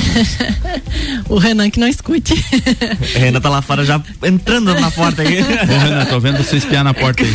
o 1.27 1.37
Renan 1.37 1.69
que 1.69 1.79
não 1.79 1.87
escute. 1.87 2.33
o 2.33 3.17
Renan 3.19 3.41
tá 3.41 3.49
lá 3.49 3.61
fora 3.61 3.83
já 3.83 4.01
entrando 4.23 4.73
na 4.79 4.91
porta 4.91 5.21
aí. 5.21 5.41
Ô, 5.41 5.79
Renan, 5.83 6.05
tô 6.05 6.19
vendo 6.19 6.37
você 6.37 6.57
espiar 6.57 6.83
na 6.83 6.93
porta 6.93 7.23
aí. 7.23 7.33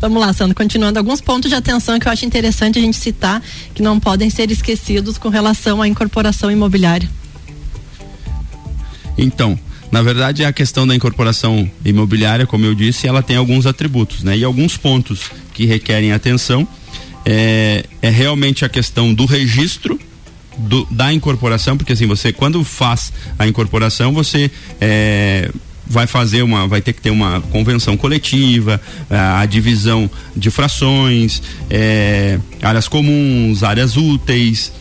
Vamos 0.00 0.20
lá, 0.20 0.32
Sandro, 0.32 0.54
continuando 0.54 0.98
alguns 0.98 1.20
pontos 1.20 1.50
de 1.50 1.54
atenção 1.56 1.98
que 1.98 2.08
eu 2.08 2.12
acho 2.12 2.24
interessante 2.24 2.73
a 2.78 2.82
gente 2.82 2.96
citar 2.96 3.42
que 3.74 3.82
não 3.82 3.98
podem 3.98 4.30
ser 4.30 4.50
esquecidos 4.50 5.18
com 5.18 5.28
relação 5.28 5.80
à 5.82 5.88
incorporação 5.88 6.50
imobiliária. 6.50 7.08
Então, 9.16 9.58
na 9.92 10.02
verdade, 10.02 10.44
a 10.44 10.52
questão 10.52 10.86
da 10.86 10.94
incorporação 10.94 11.70
imobiliária, 11.84 12.46
como 12.46 12.64
eu 12.66 12.74
disse, 12.74 13.06
ela 13.06 13.22
tem 13.22 13.36
alguns 13.36 13.64
atributos, 13.66 14.24
né? 14.24 14.36
E 14.36 14.42
alguns 14.42 14.76
pontos 14.76 15.30
que 15.52 15.66
requerem 15.66 16.12
atenção. 16.12 16.66
é, 17.24 17.84
é 18.02 18.10
realmente 18.10 18.64
a 18.64 18.68
questão 18.68 19.14
do 19.14 19.24
registro 19.24 19.98
do, 20.56 20.86
da 20.90 21.12
incorporação, 21.12 21.76
porque 21.76 21.92
assim, 21.92 22.06
você 22.06 22.32
quando 22.32 22.62
faz 22.62 23.12
a 23.38 23.46
incorporação, 23.46 24.12
você 24.12 24.50
é, 24.80 25.50
vai 25.86 26.06
fazer 26.06 26.42
uma, 26.42 26.66
vai 26.66 26.80
ter 26.80 26.92
que 26.92 27.00
ter 27.00 27.10
uma 27.10 27.40
convenção 27.40 27.96
coletiva, 27.96 28.80
a, 29.10 29.40
a 29.40 29.46
divisão 29.46 30.10
de 30.34 30.50
frações, 30.50 31.42
é, 31.70 32.38
áreas 32.62 32.88
comuns, 32.88 33.62
áreas 33.62 33.96
úteis, 33.96 34.72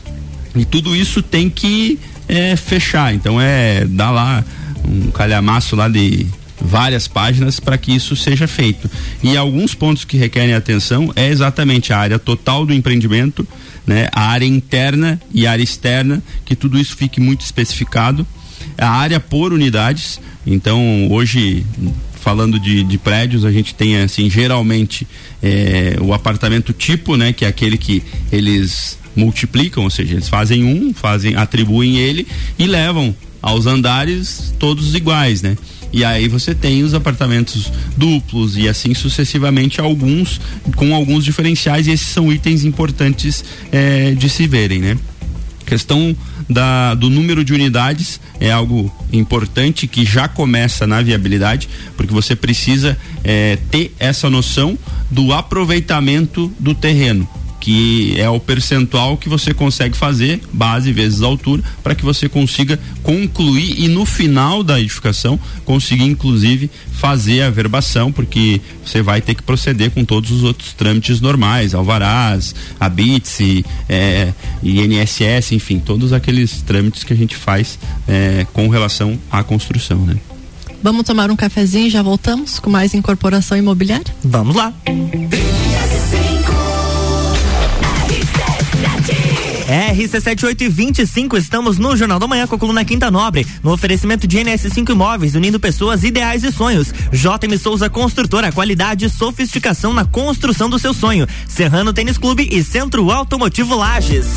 e 0.56 0.66
tudo 0.66 0.96
isso 0.96 1.22
tem 1.22 1.50
que 1.50 2.00
é, 2.28 2.56
fechar. 2.56 3.14
Então 3.14 3.40
é 3.40 3.86
dar 3.86 4.12
lá 4.12 4.44
um 4.88 5.12
calhamaço 5.12 5.76
lá 5.76 5.88
de 5.88 6.26
várias 6.60 7.08
páginas 7.08 7.60
para 7.60 7.78
que 7.78 7.94
isso 7.94 8.16
seja 8.16 8.48
feito. 8.48 8.90
E 9.22 9.36
alguns 9.36 9.74
pontos 9.74 10.06
que 10.06 10.18
requerem 10.18 10.54
atenção 10.54 11.12
é 11.16 11.28
exatamente 11.28 11.92
a 11.92 11.98
área 11.98 12.18
total 12.18 12.66
do 12.66 12.74
empreendimento, 12.74 13.46
né, 13.86 14.08
a 14.14 14.22
área 14.30 14.46
interna 14.46 15.20
e 15.34 15.46
a 15.46 15.52
área 15.52 15.64
externa, 15.64 16.24
que 16.46 16.56
tudo 16.56 16.80
isso 16.80 16.96
fique 16.96 17.20
muito 17.20 17.42
especificado, 17.42 18.26
a 18.78 18.90
área 18.90 19.20
por 19.20 19.54
unidades. 19.54 20.20
Então, 20.46 21.08
hoje, 21.12 21.66
falando 22.14 22.60
de, 22.60 22.84
de 22.84 22.98
prédios, 22.98 23.46
a 23.46 23.52
gente 23.52 23.74
tem 23.76 23.98
assim, 23.98 24.30
geralmente 24.30 25.08
é, 25.42 25.98
o 26.02 26.14
apartamento 26.14 26.74
tipo, 26.74 27.16
né, 27.16 27.34
que 27.34 27.46
é 27.46 27.48
aquele 27.48 27.78
que 27.78 28.04
eles 28.32 28.98
multiplicam, 29.16 29.84
ou 29.84 29.90
seja, 29.90 30.14
eles 30.14 30.30
fazem 30.30 30.64
um, 30.64 30.94
fazem, 30.94 31.36
atribuem 31.36 31.98
ele 31.98 32.28
e 32.58 32.66
levam 32.66 33.16
aos 33.42 33.66
andares 33.66 34.54
todos 34.58 34.96
iguais, 34.96 35.42
né? 35.42 35.58
E 35.92 36.04
aí 36.04 36.28
você 36.28 36.56
tem 36.56 36.82
os 36.82 36.96
apartamentos 36.96 37.72
duplos 37.96 38.58
e 38.58 38.68
assim 38.68 38.96
sucessivamente 38.96 39.80
alguns 39.80 40.42
com 40.76 40.96
alguns 40.96 41.24
diferenciais 41.24 41.86
e 41.86 41.92
esses 41.92 42.08
são 42.08 42.34
itens 42.34 42.66
importantes 42.66 43.46
eh, 43.72 44.16
de 44.18 44.28
se 44.28 44.48
verem, 44.48 44.80
né? 44.80 44.98
Questão 45.66 46.16
da, 46.50 46.94
do 46.96 47.10
número 47.10 47.44
de 47.44 47.54
unidades 47.54 48.20
é 48.40 48.52
algo 48.52 48.92
importante 49.12 49.88
que 49.88 50.06
já 50.06 50.28
começa 50.28 50.86
na 50.88 51.02
viabilidade, 51.02 51.70
porque 51.96 52.14
você 52.14 52.36
precisa 52.36 52.98
eh, 53.24 53.58
ter 53.70 53.94
essa 54.00 54.30
noção 54.30 54.78
do 55.10 55.34
aproveitamento 55.34 56.52
do 56.60 56.74
terreno 56.74 57.28
que 57.64 58.20
é 58.20 58.30
o 58.30 58.42
percentual 58.42 59.16
que 59.16 59.30
você 59.30 59.54
consegue 59.54 59.96
fazer, 59.96 60.42
base 60.52 60.92
vezes 60.92 61.22
altura, 61.22 61.64
para 61.82 61.96
que 61.96 62.04
você 62.04 62.28
consiga 62.28 62.78
concluir 63.02 63.80
e 63.80 63.88
no 63.88 64.06
final 64.06 64.62
da 64.62 64.82
edificação 64.82 65.40
conseguir 65.64 66.04
inclusive 66.04 66.70
fazer 66.92 67.42
a 67.42 67.50
verbação, 67.50 68.12
porque 68.12 68.60
você 68.86 69.02
vai 69.02 69.22
ter 69.22 69.34
que 69.34 69.42
proceder 69.42 69.92
com 69.92 70.04
todos 70.04 70.30
os 70.30 70.44
outros 70.44 70.74
trâmites 70.74 71.22
normais, 71.22 71.74
alvarás, 71.74 72.54
habits, 72.78 73.40
é, 73.88 74.34
INSS, 74.62 75.54
enfim, 75.54 75.80
todos 75.80 76.12
aqueles 76.12 76.62
trâmites 76.64 77.06
que 77.06 77.14
a 77.14 77.16
gente 77.16 77.38
faz 77.38 77.80
é, 78.06 78.46
com 78.52 78.68
relação 78.68 79.18
à 79.32 79.42
construção, 79.42 80.06
né? 80.06 80.18
Vamos 80.82 81.06
tomar 81.06 81.32
um 81.32 81.36
cafezinho 81.38 81.88
e 81.88 81.90
já 81.90 82.02
voltamos 82.02 82.60
com 82.60 82.70
mais 82.70 82.94
incorporação 82.94 83.58
imobiliária? 83.58 84.14
Vamos 84.22 84.54
lá. 84.54 84.74
RC7825, 89.64 91.38
estamos 91.38 91.78
no 91.78 91.96
Jornal 91.96 92.20
da 92.20 92.28
Manhã 92.28 92.46
com 92.48 92.56
a 92.56 92.60
coluna 92.60 92.86
Quinta 92.86 93.10
Nobre, 93.10 93.46
no 93.64 93.72
oferecimento 93.72 94.28
de 94.28 94.38
NS5 94.38 94.90
Imóveis, 94.92 95.36
unindo 95.36 95.60
pessoas, 95.60 96.04
ideais 96.04 96.44
e 96.44 96.52
sonhos. 96.52 96.94
JM 97.12 97.58
Souza 97.58 97.90
Construtora, 97.90 98.52
qualidade 98.52 99.06
e 99.06 99.10
sofisticação 99.10 99.94
na 99.94 100.06
construção 100.06 100.70
do 100.70 100.80
seu 100.80 100.94
sonho. 100.94 101.28
Serrano 101.48 101.94
Tênis 101.94 102.18
Clube 102.18 102.48
e 102.52 102.64
Centro 102.64 103.10
Automotivo 103.12 103.76
Lages. 103.76 104.28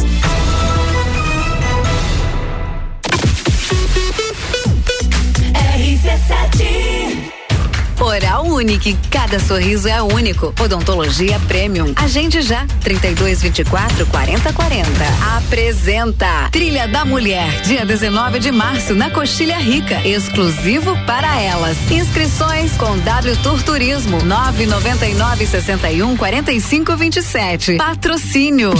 Oral 8.00 8.46
Unique, 8.46 8.96
cada 9.10 9.38
sorriso 9.40 9.88
é 9.88 10.00
único. 10.02 10.54
Odontologia 10.60 11.38
Premium. 11.48 11.92
Agende 11.96 12.42
já. 12.42 12.66
32 12.80 13.42
24 13.42 14.06
40 14.06 14.52
40. 14.52 14.88
Apresenta 15.36 16.48
Trilha 16.50 16.86
da 16.86 17.04
Mulher, 17.04 17.62
dia 17.62 17.84
19 17.84 18.38
de 18.38 18.52
março 18.52 18.94
na 18.94 19.10
Coxilha 19.10 19.58
Rica, 19.58 20.06
exclusivo 20.06 20.96
para 21.06 21.40
elas. 21.40 21.76
Inscrições 21.90 22.72
com 22.72 22.98
W 22.98 23.36
Tour 23.42 23.62
Turismo 23.62 24.22
999 24.24 25.46
61 25.46 26.16
45 26.16 26.96
27. 26.96 27.76
Patrocínio 27.76 28.74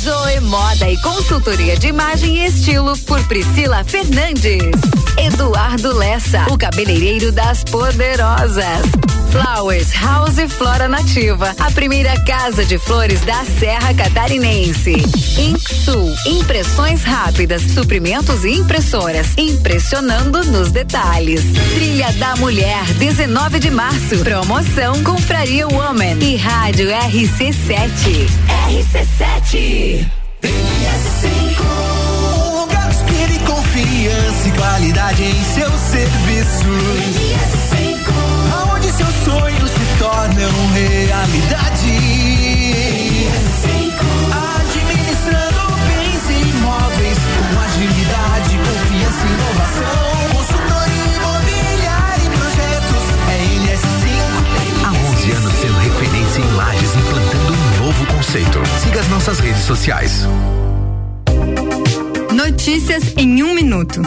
Zoe 0.00 0.40
Moda 0.40 0.88
e 0.88 0.96
consultoria 1.02 1.76
de 1.76 1.88
imagem 1.88 2.38
e 2.38 2.46
estilo 2.46 2.96
por 3.00 3.22
Priscila 3.28 3.84
Fernandes. 3.84 4.62
Eduardo 5.18 5.94
Lessa, 5.94 6.46
o 6.50 6.56
cabeleireiro 6.56 7.30
das 7.30 7.62
poderosas. 7.64 9.09
Flowers 9.30 9.92
House 9.92 10.38
Flora 10.48 10.88
Nativa, 10.88 11.54
a 11.58 11.70
primeira 11.70 12.18
casa 12.24 12.64
de 12.64 12.76
flores 12.78 13.20
da 13.20 13.44
Serra 13.44 13.94
Catarinense. 13.94 14.96
Inksul, 15.38 16.12
impressões 16.26 17.04
rápidas, 17.04 17.62
suprimentos 17.62 18.44
e 18.44 18.54
impressoras, 18.54 19.28
impressionando 19.36 20.44
nos 20.46 20.72
detalhes. 20.72 21.42
Trilha 21.74 22.12
da 22.14 22.34
Mulher, 22.36 22.84
19 22.94 23.60
de 23.60 23.70
março, 23.70 24.18
promoção 24.18 25.02
Confraria 25.04 25.68
Woman 25.68 26.18
e 26.20 26.36
Rádio 26.36 26.88
RC7. 26.88 28.26
RC7. 28.68 30.10
Um 31.62 32.60
lugar 32.60 32.90
de 32.90 33.34
e 33.34 33.38
confiança 33.40 34.48
e 34.48 34.52
qualidade 34.52 35.22
em 35.22 35.44
seu 35.54 35.70
serviço. 35.70 37.29
As 59.00 59.08
nossas 59.08 59.40
redes 59.40 59.62
sociais. 59.62 60.26
Notícias 62.34 63.14
em 63.16 63.42
um 63.42 63.54
minuto. 63.54 64.02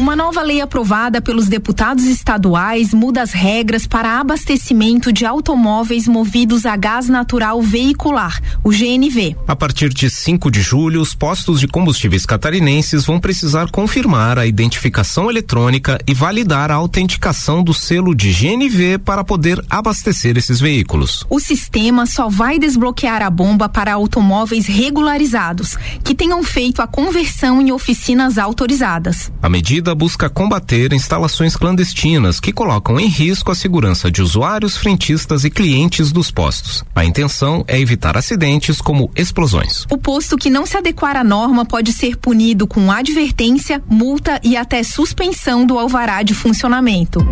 Uma 0.00 0.16
nova 0.16 0.40
lei 0.42 0.62
aprovada 0.62 1.20
pelos 1.20 1.46
deputados 1.46 2.04
estaduais 2.04 2.94
muda 2.94 3.20
as 3.20 3.32
regras 3.32 3.86
para 3.86 4.18
abastecimento 4.18 5.12
de 5.12 5.26
automóveis 5.26 6.08
movidos 6.08 6.64
a 6.64 6.74
gás 6.74 7.06
natural 7.06 7.60
veicular, 7.60 8.40
o 8.64 8.70
GNV. 8.70 9.36
A 9.46 9.54
partir 9.54 9.90
de 9.90 10.08
5 10.08 10.50
de 10.50 10.62
julho, 10.62 11.02
os 11.02 11.14
postos 11.14 11.60
de 11.60 11.68
combustíveis 11.68 12.24
catarinenses 12.24 13.04
vão 13.04 13.20
precisar 13.20 13.70
confirmar 13.70 14.38
a 14.38 14.46
identificação 14.46 15.28
eletrônica 15.28 15.98
e 16.06 16.14
validar 16.14 16.70
a 16.70 16.76
autenticação 16.76 17.62
do 17.62 17.74
selo 17.74 18.14
de 18.14 18.32
GNV 18.32 19.00
para 19.04 19.22
poder 19.22 19.62
abastecer 19.68 20.38
esses 20.38 20.60
veículos. 20.60 21.26
O 21.28 21.38
sistema 21.38 22.06
só 22.06 22.26
vai 22.26 22.58
desbloquear 22.58 23.20
a 23.20 23.28
bomba 23.28 23.68
para 23.68 23.92
automóveis 23.92 24.64
regularizados, 24.64 25.76
que 26.02 26.14
tenham 26.14 26.42
feito 26.42 26.80
a 26.80 26.86
conversão 26.86 27.60
em 27.60 27.70
oficinas 27.70 28.38
autorizadas. 28.38 29.30
A 29.42 29.48
medida 29.50 29.89
busca 29.94 30.28
combater 30.28 30.92
instalações 30.92 31.56
clandestinas 31.56 32.40
que 32.40 32.52
colocam 32.52 32.98
em 32.98 33.06
risco 33.06 33.50
a 33.50 33.54
segurança 33.54 34.10
de 34.10 34.22
usuários, 34.22 34.76
frentistas 34.76 35.44
e 35.44 35.50
clientes 35.50 36.12
dos 36.12 36.30
postos. 36.30 36.84
A 36.94 37.04
intenção 37.04 37.64
é 37.66 37.78
evitar 37.78 38.16
acidentes 38.16 38.80
como 38.80 39.10
explosões. 39.16 39.86
O 39.90 39.98
posto 39.98 40.36
que 40.36 40.50
não 40.50 40.66
se 40.66 40.76
adequar 40.76 41.16
à 41.16 41.24
norma 41.24 41.64
pode 41.64 41.92
ser 41.92 42.16
punido 42.16 42.66
com 42.66 42.90
advertência, 42.90 43.82
multa 43.88 44.40
e 44.42 44.56
até 44.56 44.82
suspensão 44.82 45.66
do 45.66 45.78
alvará 45.78 46.22
de 46.22 46.34
funcionamento. 46.34 47.26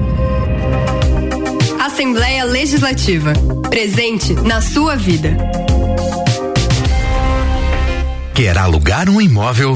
Assembleia 1.80 2.44
Legislativa. 2.44 3.32
Presente 3.70 4.34
na 4.34 4.60
sua 4.60 4.94
vida. 4.96 5.36
Quer 8.34 8.56
alugar 8.56 9.10
um 9.10 9.20
imóvel? 9.20 9.74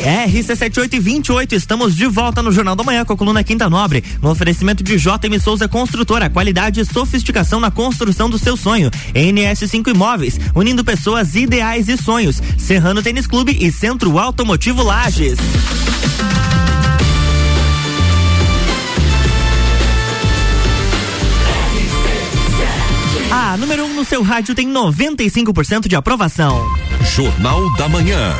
RC7828, 0.00 1.52
estamos 1.52 1.94
de 1.94 2.06
volta 2.06 2.42
no 2.42 2.50
Jornal 2.50 2.74
da 2.74 2.82
Manhã 2.82 3.04
com 3.04 3.12
a 3.12 3.16
coluna 3.16 3.44
Quinta 3.44 3.68
Nobre, 3.68 4.02
no 4.22 4.30
oferecimento 4.30 4.82
de 4.82 4.96
JM 4.96 5.38
Souza 5.42 5.68
Construtora, 5.68 6.30
qualidade 6.30 6.80
e 6.80 6.84
sofisticação 6.84 7.60
na 7.60 7.70
construção 7.70 8.30
do 8.30 8.38
seu 8.38 8.56
sonho. 8.56 8.90
NS5 9.14 9.88
Imóveis, 9.88 10.40
unindo 10.54 10.82
pessoas 10.82 11.34
ideais 11.34 11.88
e 11.88 11.96
sonhos. 11.98 12.40
Serrano 12.56 13.02
Tênis 13.02 13.26
Clube 13.26 13.56
e 13.60 13.70
Centro 13.70 14.18
Automotivo 14.18 14.82
Lages. 14.82 15.38
A 23.30 23.56
número 23.58 23.84
1 23.84 23.86
um 23.86 23.94
no 23.94 24.04
seu 24.04 24.22
rádio 24.22 24.54
tem 24.54 24.68
95% 24.68 25.88
de 25.88 25.94
aprovação. 25.94 26.64
Jornal 27.14 27.76
da 27.76 27.88
Manhã. 27.88 28.34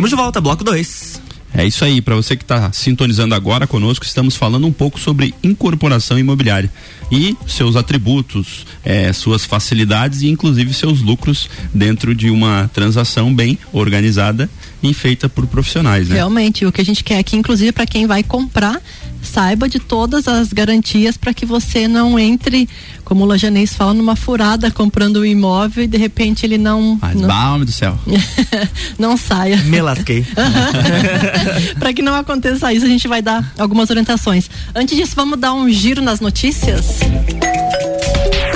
Estamos 0.00 0.08
de 0.08 0.16
volta, 0.16 0.40
bloco 0.40 0.64
2. 0.64 1.20
É 1.52 1.66
isso 1.66 1.84
aí, 1.84 2.00
para 2.00 2.14
você 2.14 2.34
que 2.34 2.42
está 2.42 2.72
sintonizando 2.72 3.34
agora 3.34 3.66
conosco, 3.66 4.02
estamos 4.02 4.34
falando 4.34 4.66
um 4.66 4.72
pouco 4.72 4.98
sobre 4.98 5.34
incorporação 5.42 6.18
imobiliária 6.18 6.72
e 7.12 7.36
seus 7.46 7.76
atributos, 7.76 8.64
é, 8.82 9.12
suas 9.12 9.44
facilidades 9.44 10.22
e 10.22 10.28
inclusive 10.28 10.72
seus 10.72 11.02
lucros 11.02 11.50
dentro 11.74 12.14
de 12.14 12.30
uma 12.30 12.70
transação 12.72 13.34
bem 13.34 13.58
organizada 13.74 14.48
e 14.82 14.94
feita 14.94 15.28
por 15.28 15.46
profissionais, 15.46 16.08
né? 16.08 16.14
Realmente, 16.14 16.64
o 16.64 16.72
que 16.72 16.80
a 16.80 16.84
gente 16.84 17.04
quer 17.04 17.18
aqui, 17.18 17.36
inclusive 17.36 17.70
para 17.70 17.84
quem 17.84 18.06
vai 18.06 18.22
comprar, 18.22 18.80
saiba 19.22 19.68
de 19.68 19.78
todas 19.78 20.26
as 20.28 20.52
garantias 20.52 21.16
para 21.16 21.34
que 21.34 21.44
você 21.44 21.86
não 21.86 22.18
entre, 22.18 22.68
como 23.04 23.24
o 23.24 23.26
Lajanês 23.26 23.74
fala, 23.74 23.94
numa 23.94 24.16
furada 24.16 24.70
comprando 24.70 25.16
o 25.16 25.20
um 25.20 25.24
imóvel 25.24 25.84
e 25.84 25.86
de 25.86 25.98
repente 25.98 26.44
ele 26.44 26.58
não. 26.58 26.98
Mas, 27.00 27.14
não... 27.14 27.28
balme 27.28 27.64
do 27.64 27.72
céu. 27.72 27.98
não 28.98 29.16
saia. 29.16 29.56
Me 29.58 29.80
lasquei. 29.80 30.24
para 31.78 31.92
que 31.92 32.02
não 32.02 32.14
aconteça 32.14 32.72
isso, 32.72 32.84
a 32.84 32.88
gente 32.88 33.06
vai 33.08 33.22
dar 33.22 33.52
algumas 33.58 33.90
orientações. 33.90 34.50
Antes 34.74 34.96
disso, 34.96 35.12
vamos 35.14 35.38
dar 35.38 35.52
um 35.52 35.68
giro 35.68 36.00
nas 36.02 36.20
notícias. 36.20 37.00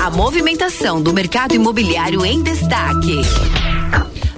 A 0.02 0.10
movimentação 0.10 1.02
do 1.02 1.12
mercado 1.12 1.54
imobiliário 1.54 2.24
em 2.24 2.42
destaque 2.42 3.20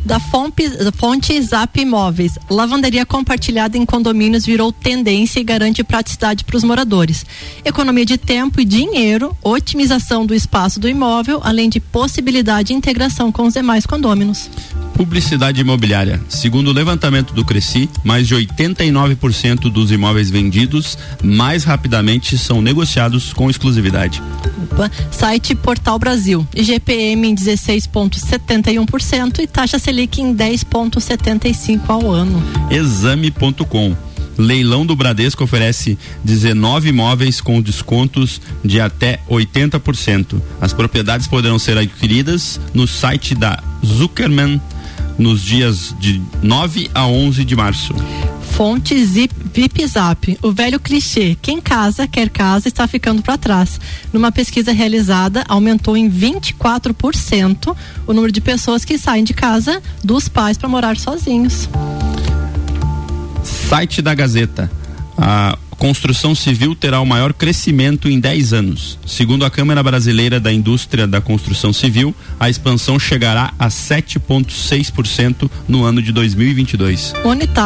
da 0.06 0.20
fonte, 0.20 1.42
Zap 1.42 1.80
Imóveis. 1.80 2.38
Lavanderia 2.48 3.04
compartilhada 3.04 3.76
em 3.76 3.84
condomínios 3.84 4.46
virou 4.46 4.72
tendência 4.72 5.40
e 5.40 5.44
garante 5.44 5.82
praticidade 5.82 6.44
para 6.44 6.56
os 6.56 6.64
moradores. 6.64 7.26
Economia 7.64 8.06
de 8.06 8.16
tempo 8.16 8.60
e 8.60 8.64
dinheiro, 8.64 9.36
otimização 9.42 10.24
do 10.24 10.34
espaço 10.34 10.78
do 10.78 10.88
imóvel, 10.88 11.40
além 11.42 11.68
de 11.68 11.80
possibilidade 11.80 12.68
de 12.68 12.74
integração 12.74 13.32
com 13.32 13.46
os 13.46 13.54
demais 13.54 13.84
condôminos. 13.84 14.48
Publicidade 14.96 15.60
imobiliária. 15.60 16.20
Segundo 16.28 16.68
o 16.68 16.72
levantamento 16.72 17.34
do 17.34 17.44
Cresci, 17.44 17.90
mais 18.02 18.26
de 18.26 18.34
89% 18.34 19.70
dos 19.70 19.92
imóveis 19.92 20.30
vendidos 20.30 20.96
mais 21.22 21.64
rapidamente 21.64 22.38
são 22.38 22.62
negociados 22.62 23.32
com 23.32 23.50
exclusividade. 23.50 24.22
Opa. 24.62 24.90
Site 25.10 25.54
Portal 25.54 25.98
Brasil. 25.98 26.46
IGPM 26.54 27.28
em 27.28 27.34
16,71% 27.34 29.40
e 29.40 29.46
taxa 29.46 29.78
Selic 29.78 30.20
em 30.20 30.34
10,75% 30.34 31.82
ao 31.88 32.10
ano. 32.10 32.42
Exame.com. 32.70 33.94
Leilão 34.38 34.84
do 34.84 34.94
Bradesco 34.94 35.44
oferece 35.44 35.98
19 36.22 36.90
imóveis 36.90 37.40
com 37.40 37.60
descontos 37.60 38.40
de 38.64 38.80
até 38.80 39.20
80%. 39.28 40.40
As 40.60 40.72
propriedades 40.72 41.26
poderão 41.26 41.58
ser 41.58 41.78
adquiridas 41.78 42.60
no 42.74 42.86
site 42.86 43.34
da 43.34 43.62
Zuckerman 43.84 44.60
nos 45.18 45.42
dias 45.42 45.94
de 45.98 46.20
9 46.42 46.90
a 46.94 47.06
11 47.06 47.44
de 47.44 47.56
março. 47.56 47.94
Fonte 48.56 49.04
Zip, 49.04 49.34
VIP 49.52 49.86
Zap, 49.86 50.38
o 50.42 50.50
velho 50.50 50.80
clichê, 50.80 51.36
quem 51.42 51.60
casa, 51.60 52.06
quer 52.06 52.30
casa, 52.30 52.68
está 52.68 52.88
ficando 52.88 53.22
para 53.22 53.36
trás. 53.36 53.78
Numa 54.12 54.32
pesquisa 54.32 54.72
realizada, 54.72 55.44
aumentou 55.46 55.94
em 55.94 56.10
24% 56.10 57.76
o 58.06 58.12
número 58.14 58.32
de 58.32 58.40
pessoas 58.40 58.82
que 58.82 58.96
saem 58.96 59.24
de 59.24 59.34
casa 59.34 59.82
dos 60.02 60.26
pais 60.26 60.56
para 60.56 60.70
morar 60.70 60.96
sozinhos. 60.96 61.68
Site 63.42 64.00
da 64.00 64.14
Gazeta. 64.14 64.70
A 65.18 65.58
construção 65.78 66.34
civil 66.34 66.74
terá 66.74 67.00
o 67.00 67.06
maior 67.06 67.32
crescimento 67.32 68.08
em 68.08 68.18
10 68.18 68.52
anos. 68.52 68.98
Segundo 69.06 69.44
a 69.44 69.50
Câmara 69.50 69.82
Brasileira 69.82 70.40
da 70.40 70.52
Indústria 70.52 71.06
da 71.06 71.20
Construção 71.20 71.72
Civil, 71.72 72.14
a 72.38 72.48
expansão 72.48 72.98
chegará 72.98 73.52
a 73.58 73.68
7,6% 73.68 75.50
no 75.68 75.84
ano 75.84 76.02
de 76.02 76.12
2022. 76.12 77.12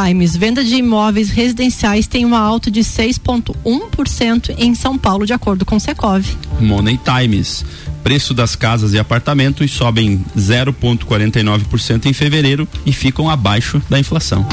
Times, 0.06 0.36
venda 0.36 0.62
de 0.62 0.76
imóveis 0.76 1.30
residenciais 1.30 2.06
tem 2.06 2.24
uma 2.24 2.38
alta 2.38 2.70
de 2.70 2.80
6,1% 2.80 4.54
em 4.58 4.74
São 4.74 4.96
Paulo, 4.98 5.26
de 5.26 5.32
acordo 5.32 5.64
com 5.64 5.76
o 5.76 5.80
Secov. 5.80 6.24
Money 6.60 6.98
Times. 6.98 7.64
Preço 8.02 8.32
das 8.32 8.56
casas 8.56 8.94
e 8.94 8.98
apartamentos 8.98 9.70
sobem 9.70 10.24
0,49% 10.36 12.06
em 12.06 12.12
fevereiro 12.12 12.66
e 12.86 12.92
ficam 12.92 13.28
abaixo 13.28 13.80
da 13.90 13.98
inflação 13.98 14.46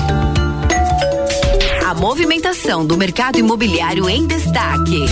movimentação 2.00 2.86
do 2.86 2.96
mercado 2.96 3.40
imobiliário 3.40 4.08
em 4.08 4.28
destaque. 4.28 5.04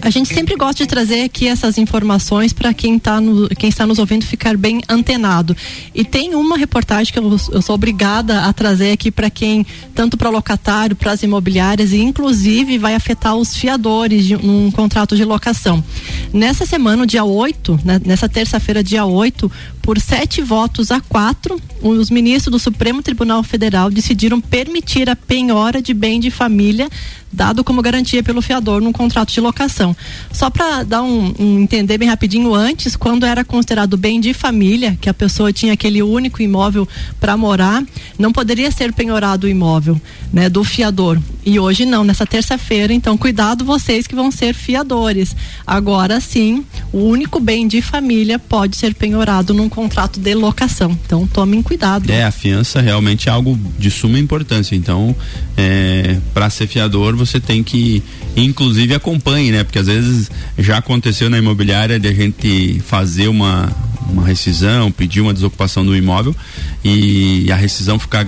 A 0.00 0.08
gente 0.08 0.32
sempre 0.32 0.56
gosta 0.56 0.82
de 0.82 0.86
trazer 0.88 1.22
aqui 1.22 1.46
essas 1.46 1.76
informações 1.76 2.52
para 2.52 2.72
quem, 2.72 2.98
tá 2.98 3.18
quem 3.58 3.68
está 3.68 3.86
nos 3.86 3.98
ouvindo 3.98 4.24
ficar 4.24 4.56
bem 4.56 4.80
antenado. 4.88 5.54
E 5.94 6.04
tem 6.04 6.34
uma 6.34 6.56
reportagem 6.56 7.12
que 7.12 7.18
eu, 7.18 7.36
eu 7.52 7.60
sou 7.60 7.74
obrigada 7.74 8.44
a 8.44 8.52
trazer 8.52 8.92
aqui 8.92 9.10
para 9.10 9.28
quem, 9.28 9.66
tanto 9.94 10.16
para 10.16 10.30
locatário, 10.30 10.96
para 10.96 11.12
as 11.12 11.22
imobiliárias, 11.22 11.92
e 11.92 11.98
inclusive 11.98 12.78
vai 12.78 12.94
afetar 12.94 13.36
os 13.36 13.54
fiadores 13.54 14.24
de 14.24 14.36
um 14.36 14.70
contrato 14.70 15.16
de 15.16 15.24
locação. 15.24 15.84
Nessa 16.32 16.64
semana, 16.64 17.06
dia 17.06 17.24
8, 17.24 17.80
né, 17.84 18.00
nessa 18.04 18.28
terça-feira, 18.28 18.82
dia 18.82 19.04
8, 19.04 19.50
por 19.86 20.00
sete 20.00 20.42
votos 20.42 20.90
a 20.90 21.00
quatro, 21.00 21.60
os 21.80 22.10
ministros 22.10 22.50
do 22.50 22.58
Supremo 22.58 23.04
Tribunal 23.04 23.40
Federal 23.44 23.88
decidiram 23.88 24.40
permitir 24.40 25.08
a 25.08 25.14
penhora 25.14 25.80
de 25.80 25.94
bem 25.94 26.18
de 26.18 26.28
família 26.28 26.88
dado 27.32 27.62
como 27.62 27.82
garantia 27.82 28.22
pelo 28.22 28.40
fiador 28.40 28.80
num 28.80 28.92
contrato 28.92 29.32
de 29.32 29.40
locação. 29.40 29.94
Só 30.32 30.48
para 30.48 30.82
dar 30.84 31.02
um, 31.02 31.34
um, 31.38 31.60
entender 31.60 31.98
bem 31.98 32.08
rapidinho 32.08 32.54
antes, 32.54 32.96
quando 32.96 33.26
era 33.26 33.44
considerado 33.44 33.96
bem 33.96 34.20
de 34.20 34.32
família, 34.32 34.96
que 35.00 35.08
a 35.08 35.14
pessoa 35.14 35.52
tinha 35.52 35.74
aquele 35.74 36.02
único 36.02 36.40
imóvel 36.40 36.88
para 37.20 37.36
morar, 37.36 37.84
não 38.18 38.32
poderia 38.32 38.70
ser 38.70 38.92
penhorado 38.92 39.46
o 39.46 39.50
imóvel, 39.50 40.00
né, 40.32 40.48
do 40.48 40.64
fiador. 40.64 41.20
E 41.44 41.58
hoje 41.60 41.84
não, 41.84 42.04
nessa 42.04 42.26
terça-feira, 42.26 42.92
então 42.92 43.18
cuidado 43.18 43.64
vocês 43.64 44.06
que 44.06 44.14
vão 44.14 44.30
ser 44.30 44.54
fiadores. 44.54 45.36
Agora 45.66 46.20
sim, 46.20 46.64
o 46.92 46.98
único 47.00 47.38
bem 47.38 47.68
de 47.68 47.82
família 47.82 48.38
pode 48.38 48.76
ser 48.76 48.94
penhorado 48.94 49.52
num 49.52 49.68
contrato 49.76 50.18
de 50.18 50.34
locação. 50.34 50.98
Então 51.04 51.26
tomem 51.26 51.60
cuidado. 51.62 52.10
É, 52.10 52.24
a 52.24 52.30
fiança 52.30 52.80
realmente 52.80 53.28
é 53.28 53.32
algo 53.32 53.58
de 53.78 53.90
suma 53.90 54.18
importância. 54.18 54.74
Então, 54.74 55.14
é, 55.54 56.16
para 56.32 56.48
ser 56.48 56.66
fiador, 56.66 57.14
você 57.14 57.38
tem 57.38 57.62
que, 57.62 58.02
inclusive, 58.34 58.94
acompanhe, 58.94 59.52
né? 59.52 59.62
Porque 59.62 59.78
às 59.78 59.86
vezes 59.86 60.30
já 60.58 60.78
aconteceu 60.78 61.28
na 61.28 61.36
imobiliária 61.36 62.00
de 62.00 62.08
a 62.08 62.12
gente 62.12 62.80
fazer 62.86 63.28
uma, 63.28 63.70
uma 64.08 64.24
rescisão, 64.24 64.90
pedir 64.90 65.20
uma 65.20 65.34
desocupação 65.34 65.84
do 65.84 65.94
imóvel 65.94 66.34
e 66.82 67.52
a 67.52 67.56
rescisão 67.56 67.98
ficar 67.98 68.26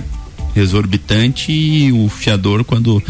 exorbitante 0.55 1.51
e 1.51 1.91
o 1.91 2.09
fiador, 2.09 2.63
quando 2.63 3.01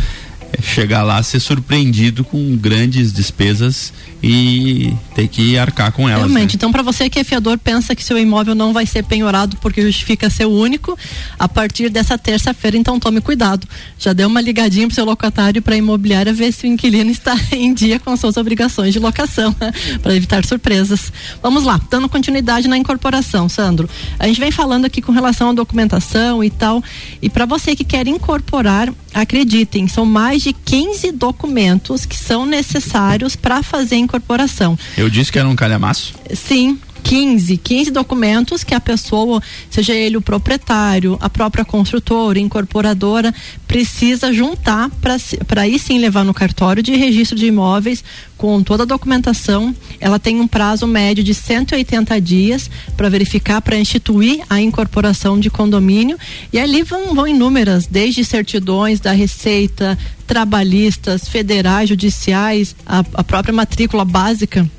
chegar 0.61 1.03
lá 1.03 1.21
ser 1.21 1.39
surpreendido 1.39 2.23
com 2.23 2.55
grandes 2.55 3.11
despesas 3.11 3.93
e 4.21 4.93
ter 5.15 5.27
que 5.27 5.57
arcar 5.57 5.91
com 5.91 6.07
elas. 6.07 6.23
Realmente. 6.25 6.53
Né? 6.53 6.55
Então, 6.55 6.71
para 6.71 6.81
você 6.81 7.09
que 7.09 7.19
é 7.19 7.23
fiador, 7.23 7.57
pensa 7.57 7.95
que 7.95 8.03
seu 8.03 8.17
imóvel 8.17 8.53
não 8.53 8.73
vai 8.73 8.85
ser 8.85 9.03
penhorado 9.03 9.57
porque 9.57 9.81
justifica 9.81 10.29
ser 10.29 10.45
único, 10.45 10.97
a 11.37 11.47
partir 11.47 11.89
dessa 11.89 12.17
terça-feira, 12.17 12.77
então 12.77 12.99
tome 12.99 13.21
cuidado. 13.21 13.67
Já 13.97 14.13
deu 14.13 14.27
uma 14.27 14.41
ligadinha 14.41 14.87
pro 14.87 14.95
seu 14.95 15.05
locatário 15.05 15.61
para 15.61 15.75
a 15.75 15.77
imobiliária 15.77 16.33
ver 16.33 16.51
se 16.51 16.67
o 16.67 16.67
inquilino 16.67 17.09
está 17.11 17.35
em 17.51 17.73
dia 17.73 17.99
com 17.99 18.15
suas 18.17 18.37
obrigações 18.37 18.93
de 18.93 18.99
locação, 18.99 19.55
para 20.01 20.15
evitar 20.15 20.45
surpresas. 20.45 21.11
Vamos 21.41 21.63
lá, 21.63 21.79
dando 21.89 22.09
continuidade 22.09 22.67
na 22.67 22.77
incorporação, 22.77 23.47
Sandro. 23.47 23.89
A 24.17 24.27
gente 24.27 24.39
vem 24.39 24.51
falando 24.51 24.85
aqui 24.85 25.01
com 25.01 25.11
relação 25.11 25.49
à 25.49 25.53
documentação 25.53 26.43
e 26.43 26.49
tal. 26.49 26.83
E 27.21 27.29
para 27.29 27.45
você 27.45 27.75
que 27.75 27.83
quer 27.83 28.07
incorporar, 28.07 28.93
acreditem, 29.13 29.87
são 29.87 30.05
mais 30.05 30.41
de 30.41 30.53
15 30.53 31.11
documentos 31.11 32.05
que 32.05 32.17
são 32.17 32.45
necessários 32.45 33.35
para 33.35 33.63
fazer 33.63 33.95
incorporação. 34.09 34.77
Eu 34.97 35.09
disse 35.09 35.31
que 35.31 35.37
era 35.37 35.47
um 35.47 35.55
calhamaço? 35.55 36.13
Sim, 36.33 36.79
15, 37.03 37.57
15 37.57 37.91
documentos 37.91 38.63
que 38.63 38.73
a 38.73 38.79
pessoa, 38.79 39.41
seja 39.69 39.93
ele 39.93 40.17
o 40.17 40.21
proprietário, 40.21 41.17
a 41.21 41.29
própria 41.29 41.65
construtora, 41.65 42.39
incorporadora, 42.39 43.33
precisa 43.67 44.33
juntar 44.33 44.89
para 45.01 45.61
aí 45.61 45.79
sim 45.79 45.99
levar 45.99 46.23
no 46.23 46.33
cartório 46.33 46.83
de 46.83 46.95
registro 46.95 47.37
de 47.37 47.47
imóveis 47.47 48.03
com 48.37 48.63
toda 48.63 48.83
a 48.83 48.85
documentação. 48.85 49.75
Ela 49.99 50.17
tem 50.17 50.39
um 50.39 50.47
prazo 50.47 50.87
médio 50.87 51.23
de 51.23 51.33
180 51.33 52.19
dias 52.21 52.69
para 52.95 53.09
verificar, 53.09 53.61
para 53.61 53.77
instituir 53.77 54.41
a 54.49 54.61
incorporação 54.61 55.39
de 55.39 55.49
condomínio. 55.49 56.17
E 56.51 56.57
ali 56.57 56.83
vão, 56.83 57.13
vão 57.13 57.27
inúmeras, 57.27 57.85
desde 57.85 58.23
certidões 58.23 58.99
da 58.99 59.11
Receita, 59.11 59.97
trabalhistas, 60.25 61.27
federais, 61.27 61.89
judiciais, 61.89 62.75
a, 62.85 62.99
a 63.13 63.23
própria 63.23 63.53
matrícula 63.53 64.05
básica 64.05 64.69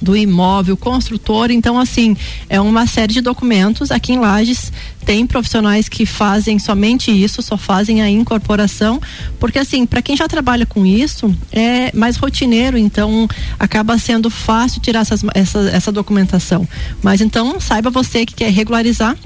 do 0.00 0.16
imóvel, 0.16 0.76
construtor. 0.76 1.50
Então, 1.50 1.78
assim, 1.78 2.16
é 2.48 2.60
uma 2.60 2.86
série 2.86 3.12
de 3.12 3.20
documentos. 3.20 3.90
Aqui 3.90 4.12
em 4.12 4.18
Lages 4.18 4.72
tem 5.04 5.26
profissionais 5.26 5.88
que 5.88 6.04
fazem 6.04 6.58
somente 6.58 7.12
isso, 7.12 7.40
só 7.40 7.56
fazem 7.56 8.02
a 8.02 8.10
incorporação, 8.10 9.00
porque 9.38 9.58
assim, 9.58 9.86
para 9.86 10.02
quem 10.02 10.16
já 10.16 10.26
trabalha 10.26 10.66
com 10.66 10.84
isso, 10.84 11.32
é 11.52 11.96
mais 11.96 12.16
rotineiro, 12.16 12.76
então 12.76 13.28
acaba 13.56 13.96
sendo 13.98 14.28
fácil 14.28 14.80
tirar 14.80 15.00
essas, 15.00 15.22
essa, 15.32 15.60
essa 15.70 15.92
documentação. 15.92 16.68
Mas 17.02 17.20
então, 17.20 17.60
saiba 17.60 17.88
você 17.88 18.26
que 18.26 18.34
quer 18.34 18.50
regularizar, 18.50 19.16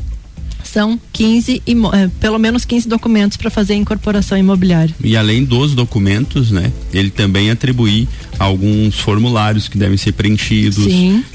são 0.71 0.99
15 1.13 1.63
eh, 1.67 2.11
pelo 2.21 2.39
menos 2.39 2.65
15 2.65 2.89
documentos 2.89 3.37
para 3.37 3.51
fazer 3.51 3.75
a 3.75 3.77
incorporação 3.77 4.39
imobiliária. 4.39 4.95
E 5.03 5.17
além 5.17 5.45
dos 5.45 5.75
documentos, 5.75 6.51
né, 6.51 6.73
ele 6.93 7.11
também 7.11 7.51
atribui 7.51 8.09
alguns 8.39 8.99
formulários 8.99 9.69
que 9.69 9.77
devem 9.77 9.97
ser 9.97 10.13
preenchidos, 10.13 10.87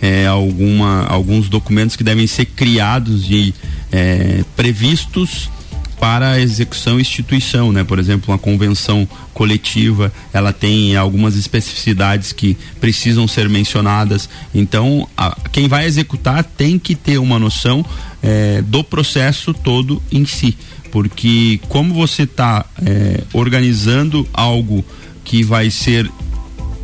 é, 0.01 0.25
alguma, 0.25 1.05
alguns 1.05 1.49
documentos 1.49 1.95
que 1.95 2.03
devem 2.03 2.25
ser 2.27 2.45
criados 2.45 3.29
e 3.29 3.53
é, 3.91 4.43
previstos 4.55 5.49
para 5.99 6.31
a 6.31 6.39
execução 6.39 6.97
e 6.99 7.01
instituição, 7.01 7.71
né? 7.71 7.83
Por 7.83 7.99
exemplo, 7.99 8.31
uma 8.31 8.37
convenção 8.37 9.07
coletiva, 9.33 10.11
ela 10.33 10.53
tem 10.53 10.95
algumas 10.95 11.35
especificidades 11.35 12.31
que 12.31 12.57
precisam 12.79 13.27
ser 13.27 13.49
mencionadas. 13.49 14.29
Então, 14.53 15.07
a, 15.17 15.35
quem 15.51 15.67
vai 15.67 15.85
executar 15.85 16.43
tem 16.43 16.77
que 16.77 16.95
ter 16.95 17.17
uma 17.17 17.39
noção 17.39 17.85
é, 18.25 18.63
do 18.63 18.83
processo 18.83 19.53
todo 19.53 20.01
em 20.11 20.25
si, 20.25 20.57
porque 20.91 21.59
como 21.69 21.93
você 21.93 22.23
está 22.23 22.65
é, 22.83 23.21
organizando 23.31 24.27
algo 24.33 24.83
que 25.23 25.43
vai 25.43 25.69
ser 25.69 26.09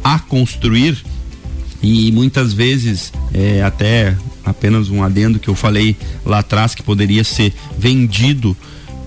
a 0.04 0.20
construir 0.20 1.04
e 1.82 2.12
muitas 2.12 2.54
vezes 2.54 3.12
é, 3.34 3.64
até 3.64 4.16
apenas 4.46 4.90
um 4.90 5.04
adendo 5.04 5.40
que 5.40 5.48
eu 5.48 5.56
falei 5.56 5.96
lá 6.24 6.40
atrás 6.40 6.76
que 6.76 6.84
poderia 6.84 7.24
ser 7.24 7.54
vendido 7.76 8.56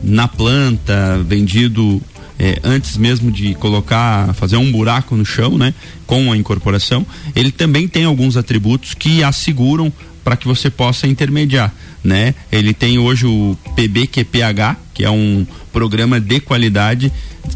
na 0.02 0.26
planta, 0.26 1.22
vendido 1.24 2.02
é, 2.38 2.58
antes 2.64 2.96
mesmo 2.96 3.30
de 3.30 3.54
colocar, 3.54 4.34
fazer 4.34 4.56
um 4.56 4.72
buraco 4.72 5.14
no 5.14 5.24
chão, 5.24 5.56
né, 5.56 5.72
com 6.04 6.32
a 6.32 6.36
incorporação, 6.36 7.06
ele 7.34 7.52
também 7.52 7.86
tem 7.86 8.04
alguns 8.04 8.36
atributos 8.36 8.92
que 8.92 9.22
asseguram 9.22 9.92
para 10.24 10.36
que 10.36 10.46
você 10.46 10.70
possa 10.70 11.06
intermediar, 11.06 11.72
né? 12.04 12.34
Ele 12.52 12.74
tem 12.74 12.98
hoje 12.98 13.26
o 13.26 13.56
PBQPH, 13.74 14.76
que 14.92 15.04
é 15.04 15.10
um 15.10 15.46
programa 15.72 16.20
de 16.20 16.38
qualidade 16.38 17.10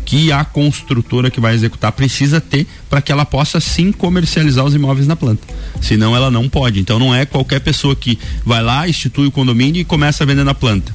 que 0.05 0.33
a 0.33 0.45
construtora 0.45 1.31
que 1.31 1.41
vai 1.41 1.55
executar 1.55 1.93
precisa 1.93 2.41
ter 2.41 2.67
para 2.89 3.01
que 3.01 3.13
ela 3.13 3.25
possa 3.25 3.61
sim 3.61 3.93
comercializar 3.93 4.65
os 4.65 4.75
imóveis 4.75 5.07
na 5.07 5.15
planta. 5.15 5.47
Senão 5.81 6.17
ela 6.17 6.31
não 6.31 6.49
pode. 6.49 6.81
Então 6.81 6.99
não 6.99 7.15
é 7.15 7.27
qualquer 7.27 7.61
pessoa 7.61 7.95
que 7.95 8.19
vai 8.45 8.63
lá, 8.63 8.89
institui 8.89 9.27
o 9.27 9.31
condomínio 9.31 9.81
e 9.81 9.85
começa 9.85 10.25
a 10.25 10.27
vender 10.27 10.45
na 10.45 10.55
planta. 10.55 10.93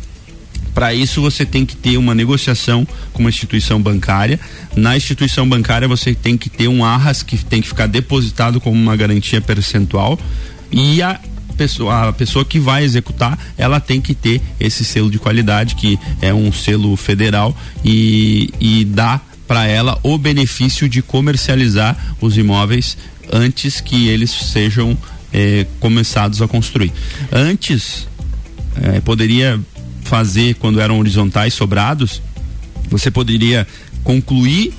Para 0.73 0.93
isso 0.93 1.21
você 1.21 1.45
tem 1.45 1.65
que 1.65 1.75
ter 1.75 1.97
uma 1.97 2.15
negociação 2.15 2.87
com 3.13 3.19
uma 3.21 3.29
instituição 3.29 3.79
bancária. 3.79 4.39
Na 4.75 4.97
instituição 4.97 5.47
bancária 5.47 5.87
você 5.87 6.15
tem 6.15 6.35
que 6.35 6.49
ter 6.49 6.67
um 6.67 6.83
arras 6.83 7.21
que 7.21 7.37
tem 7.37 7.61
que 7.61 7.67
ficar 7.67 7.85
depositado 7.85 8.59
como 8.59 8.75
uma 8.75 8.95
garantia 8.95 9.39
percentual 9.39 10.19
e 10.71 11.01
a 11.03 11.19
pessoa, 11.53 12.09
a 12.09 12.13
pessoa 12.13 12.43
que 12.43 12.59
vai 12.59 12.83
executar, 12.83 13.37
ela 13.57 13.79
tem 13.79 14.01
que 14.01 14.13
ter 14.13 14.41
esse 14.59 14.83
selo 14.83 15.09
de 15.09 15.19
qualidade, 15.19 15.75
que 15.75 15.99
é 16.21 16.33
um 16.33 16.51
selo 16.51 16.95
federal 16.95 17.55
e, 17.83 18.53
e 18.59 18.85
dá 18.85 19.21
para 19.47 19.65
ela 19.65 19.99
o 20.03 20.17
benefício 20.17 20.87
de 20.89 21.01
comercializar 21.01 22.15
os 22.19 22.37
imóveis 22.37 22.97
antes 23.31 23.79
que 23.81 24.07
eles 24.07 24.31
sejam 24.31 24.97
eh, 25.31 25.65
começados 25.79 26.41
a 26.41 26.47
construir. 26.47 26.91
Antes, 27.31 28.07
eh, 28.81 29.01
poderia 29.01 29.59
fazer 30.03 30.55
quando 30.55 30.79
eram 30.79 30.99
horizontais 30.99 31.53
sobrados, 31.53 32.21
você 32.89 33.09
poderia 33.09 33.67
concluir 34.03 34.73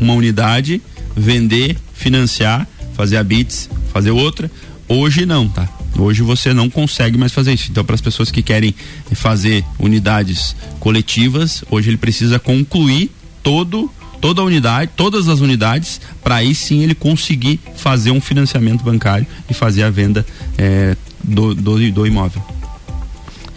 uma 0.00 0.14
unidade, 0.14 0.82
vender, 1.16 1.76
financiar, 1.94 2.66
fazer 2.94 3.16
a 3.16 3.24
bits, 3.24 3.68
fazer 3.92 4.10
outra. 4.10 4.50
Hoje 4.88 5.24
não, 5.24 5.48
tá? 5.48 5.68
Hoje 5.98 6.22
você 6.22 6.54
não 6.54 6.70
consegue 6.70 7.18
mais 7.18 7.32
fazer 7.32 7.52
isso. 7.52 7.70
Então, 7.70 7.84
para 7.84 7.94
as 7.94 8.00
pessoas 8.00 8.30
que 8.30 8.42
querem 8.42 8.74
fazer 9.14 9.64
unidades 9.78 10.56
coletivas, 10.80 11.64
hoje 11.70 11.90
ele 11.90 11.98
precisa 11.98 12.38
concluir 12.38 13.10
todo 13.42 13.90
toda 14.20 14.40
a 14.40 14.44
unidade, 14.44 14.92
todas 14.96 15.28
as 15.28 15.40
unidades, 15.40 16.00
para 16.22 16.36
aí 16.36 16.54
sim 16.54 16.80
ele 16.80 16.94
conseguir 16.94 17.58
fazer 17.74 18.12
um 18.12 18.20
financiamento 18.20 18.84
bancário 18.84 19.26
e 19.50 19.52
fazer 19.52 19.82
a 19.82 19.90
venda 19.90 20.24
é, 20.56 20.96
do, 21.24 21.52
do, 21.52 21.90
do 21.90 22.06
imóvel. 22.06 22.40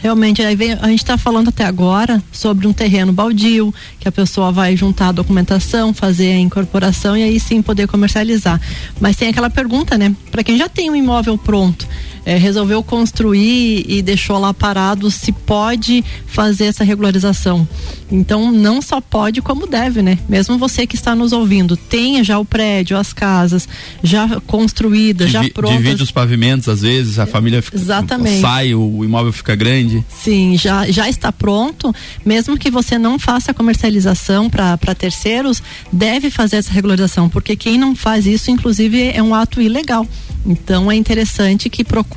Realmente, 0.06 0.44
vem, 0.56 0.74
a 0.74 0.88
gente 0.88 1.00
está 1.00 1.18
falando 1.18 1.50
até 1.50 1.66
agora 1.66 2.22
sobre 2.32 2.68
um 2.68 2.74
terreno 2.74 3.12
baldio, 3.12 3.74
que 4.00 4.08
a 4.08 4.12
pessoa 4.12 4.52
vai 4.52 4.76
juntar 4.76 5.08
a 5.08 5.12
documentação, 5.12 5.94
fazer 5.94 6.30
a 6.30 6.38
incorporação 6.38 7.18
e 7.18 7.24
aí 7.24 7.40
sim 7.40 7.62
poder 7.62 7.88
comercializar. 7.88 8.62
Mas 9.00 9.16
tem 9.16 9.30
aquela 9.30 9.50
pergunta, 9.50 9.98
né? 9.98 10.16
Para 10.32 10.44
quem 10.44 10.58
já 10.58 10.70
tem 10.70 10.92
um 10.92 10.96
imóvel 10.96 11.38
pronto, 11.40 11.88
é, 12.26 12.38
resolveu 12.38 12.82
construir 12.84 13.86
e 13.88 14.02
deixou 14.02 14.40
lá 14.40 14.54
parado, 14.54 15.12
se 15.12 15.32
pode 15.32 16.04
fazer 16.26 16.66
essa 16.66 16.84
regularização. 16.84 17.68
Então, 18.12 18.52
não 18.52 18.82
só 18.82 19.00
pode, 19.00 19.42
como 19.42 19.68
deve, 19.68 20.02
né? 20.02 20.18
Mesmo 20.28 20.58
você 20.58 20.88
que 20.88 20.96
está 20.96 21.16
nos 21.16 21.32
ouvindo, 21.32 21.78
tenha 21.78 22.24
já 22.24 22.40
o 22.40 22.46
prédio, 22.46 22.98
as 22.98 23.14
casas 23.14 23.68
já 24.04 24.40
construídas, 24.42 25.32
Divi 25.32 25.48
já 25.48 25.54
prontas. 25.54 25.78
Divide 25.78 26.04
os 26.04 26.12
pavimentos, 26.12 26.68
às 26.68 26.82
vezes, 26.82 27.20
a 27.20 27.26
família 27.26 27.62
fica, 27.62 27.78
Exatamente. 27.78 28.42
sai, 28.42 28.74
o, 28.74 29.04
imóvel 29.04 29.32
fica 29.32 29.56
grande. 29.56 30.04
Sim, 30.10 30.58
já, 30.58 30.90
já 30.90 31.08
está 31.10 31.32
pronto. 31.32 31.94
Mesmo 32.26 32.58
que 32.58 32.72
você 32.72 32.98
não 32.98 33.20
faça 33.20 33.52
a 33.52 33.54
comercialização 33.54 34.50
para 34.50 34.96
terceiros, 34.96 35.62
deve 35.92 36.30
fazer 36.30 36.58
essa 36.58 36.72
regularização, 36.72 37.30
porque 37.30 37.56
quem 37.56 37.78
não 37.78 37.96
faz 37.96 38.26
isso, 38.26 38.50
inclusive, 38.50 39.12
é 39.12 39.22
um 39.22 39.34
ato 39.34 39.62
ilegal. 39.62 40.08
Então 40.46 40.92
é 40.92 40.96
interessante 40.96 41.70
que 41.70 41.84
procure 41.84 42.15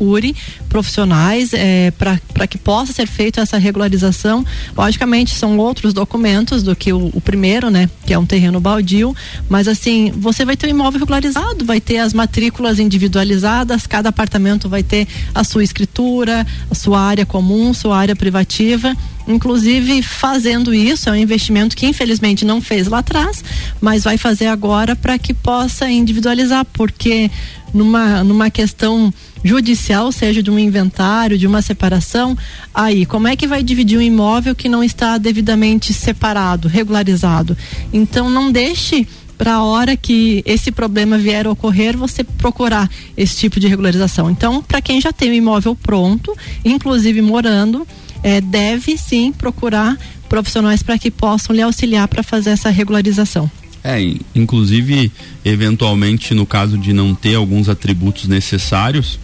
profissionais 0.68 1.52
é, 1.52 1.90
para 1.90 2.46
que 2.46 2.58
possa 2.58 2.92
ser 2.92 3.06
feita 3.06 3.40
essa 3.40 3.58
regularização. 3.58 4.44
Logicamente 4.76 5.34
são 5.34 5.58
outros 5.58 5.92
documentos 5.92 6.62
do 6.62 6.74
que 6.76 6.92
o, 6.92 7.10
o, 7.12 7.20
primeiro, 7.20 7.70
né? 7.70 7.88
Que 8.06 8.14
é 8.14 8.18
um 8.18 8.26
terreno 8.26 8.60
baldio, 8.60 9.14
mas 9.48 9.68
assim 9.68 10.12
você 10.16 10.44
vai 10.44 10.56
ter 10.56 10.66
um 10.66 10.70
imóvel 10.70 11.00
regularizado, 11.00 11.64
vai 11.64 11.80
ter 11.80 11.98
as 11.98 12.12
matrículas 12.12 12.78
individualizadas, 12.78 13.86
cada 13.86 14.08
apartamento 14.08 14.68
vai 14.68 14.82
ter 14.82 15.06
a 15.34 15.44
sua 15.44 15.64
escritura, 15.64 16.46
a 16.70 16.74
sua 16.74 17.00
área 17.00 17.26
comum, 17.26 17.72
sua 17.74 17.96
área 17.96 18.16
privativa. 18.16 18.94
Inclusive, 19.28 20.02
fazendo 20.02 20.72
isso, 20.72 21.08
é 21.08 21.12
um 21.12 21.16
investimento 21.16 21.76
que 21.76 21.86
infelizmente 21.86 22.46
não 22.46 22.62
fez 22.62 22.88
lá 22.88 23.00
atrás, 23.00 23.44
mas 23.78 24.04
vai 24.04 24.16
fazer 24.16 24.46
agora 24.46 24.96
para 24.96 25.18
que 25.18 25.34
possa 25.34 25.88
individualizar, 25.88 26.64
porque 26.72 27.30
numa, 27.74 28.24
numa 28.24 28.50
questão 28.50 29.12
judicial, 29.44 30.10
seja 30.10 30.42
de 30.42 30.50
um 30.50 30.58
inventário, 30.58 31.38
de 31.38 31.46
uma 31.46 31.60
separação, 31.60 32.36
aí 32.74 33.04
como 33.04 33.28
é 33.28 33.36
que 33.36 33.46
vai 33.46 33.62
dividir 33.62 33.98
um 33.98 34.02
imóvel 34.02 34.54
que 34.54 34.68
não 34.68 34.82
está 34.82 35.18
devidamente 35.18 35.92
separado, 35.92 36.66
regularizado? 36.66 37.56
Então 37.92 38.30
não 38.30 38.50
deixe 38.50 39.06
para 39.36 39.54
a 39.54 39.62
hora 39.62 39.96
que 39.96 40.42
esse 40.44 40.72
problema 40.72 41.16
vier 41.16 41.46
a 41.46 41.50
ocorrer, 41.52 41.96
você 41.96 42.24
procurar 42.24 42.90
esse 43.16 43.36
tipo 43.36 43.60
de 43.60 43.68
regularização. 43.68 44.28
Então, 44.28 44.60
para 44.60 44.82
quem 44.82 45.00
já 45.00 45.12
tem 45.12 45.30
o 45.30 45.34
imóvel 45.34 45.76
pronto, 45.76 46.36
inclusive 46.64 47.22
morando, 47.22 47.86
é, 48.22 48.40
deve 48.40 48.96
sim 48.96 49.32
procurar 49.32 49.96
profissionais 50.28 50.82
para 50.82 50.98
que 50.98 51.10
possam 51.10 51.54
lhe 51.54 51.62
auxiliar 51.62 52.06
para 52.08 52.22
fazer 52.22 52.50
essa 52.50 52.70
regularização. 52.70 53.50
É, 53.82 53.98
inclusive, 54.34 55.10
eventualmente, 55.44 56.34
no 56.34 56.44
caso 56.44 56.76
de 56.76 56.92
não 56.92 57.14
ter 57.14 57.36
alguns 57.36 57.68
atributos 57.68 58.26
necessários, 58.28 59.18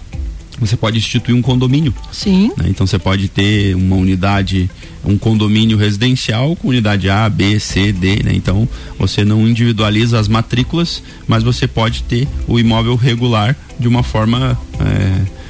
você 0.58 0.76
pode 0.76 0.98
instituir 0.98 1.36
um 1.36 1.42
condomínio. 1.42 1.92
Sim. 2.12 2.50
Né? 2.56 2.66
Então 2.68 2.86
você 2.86 2.98
pode 2.98 3.28
ter 3.28 3.74
uma 3.74 3.96
unidade, 3.96 4.70
um 5.04 5.18
condomínio 5.18 5.76
residencial 5.76 6.54
com 6.56 6.68
unidade 6.68 7.10
A, 7.10 7.28
B, 7.28 7.58
C, 7.58 7.92
D, 7.92 8.22
né? 8.22 8.32
Então 8.34 8.68
você 8.98 9.24
não 9.24 9.46
individualiza 9.46 10.18
as 10.18 10.28
matrículas, 10.28 11.02
mas 11.26 11.42
você 11.42 11.66
pode 11.66 12.04
ter 12.04 12.28
o 12.46 12.58
imóvel 12.58 12.94
regular 12.94 13.56
de 13.78 13.88
uma 13.88 14.02
forma 14.02 14.58
é, 14.80 15.43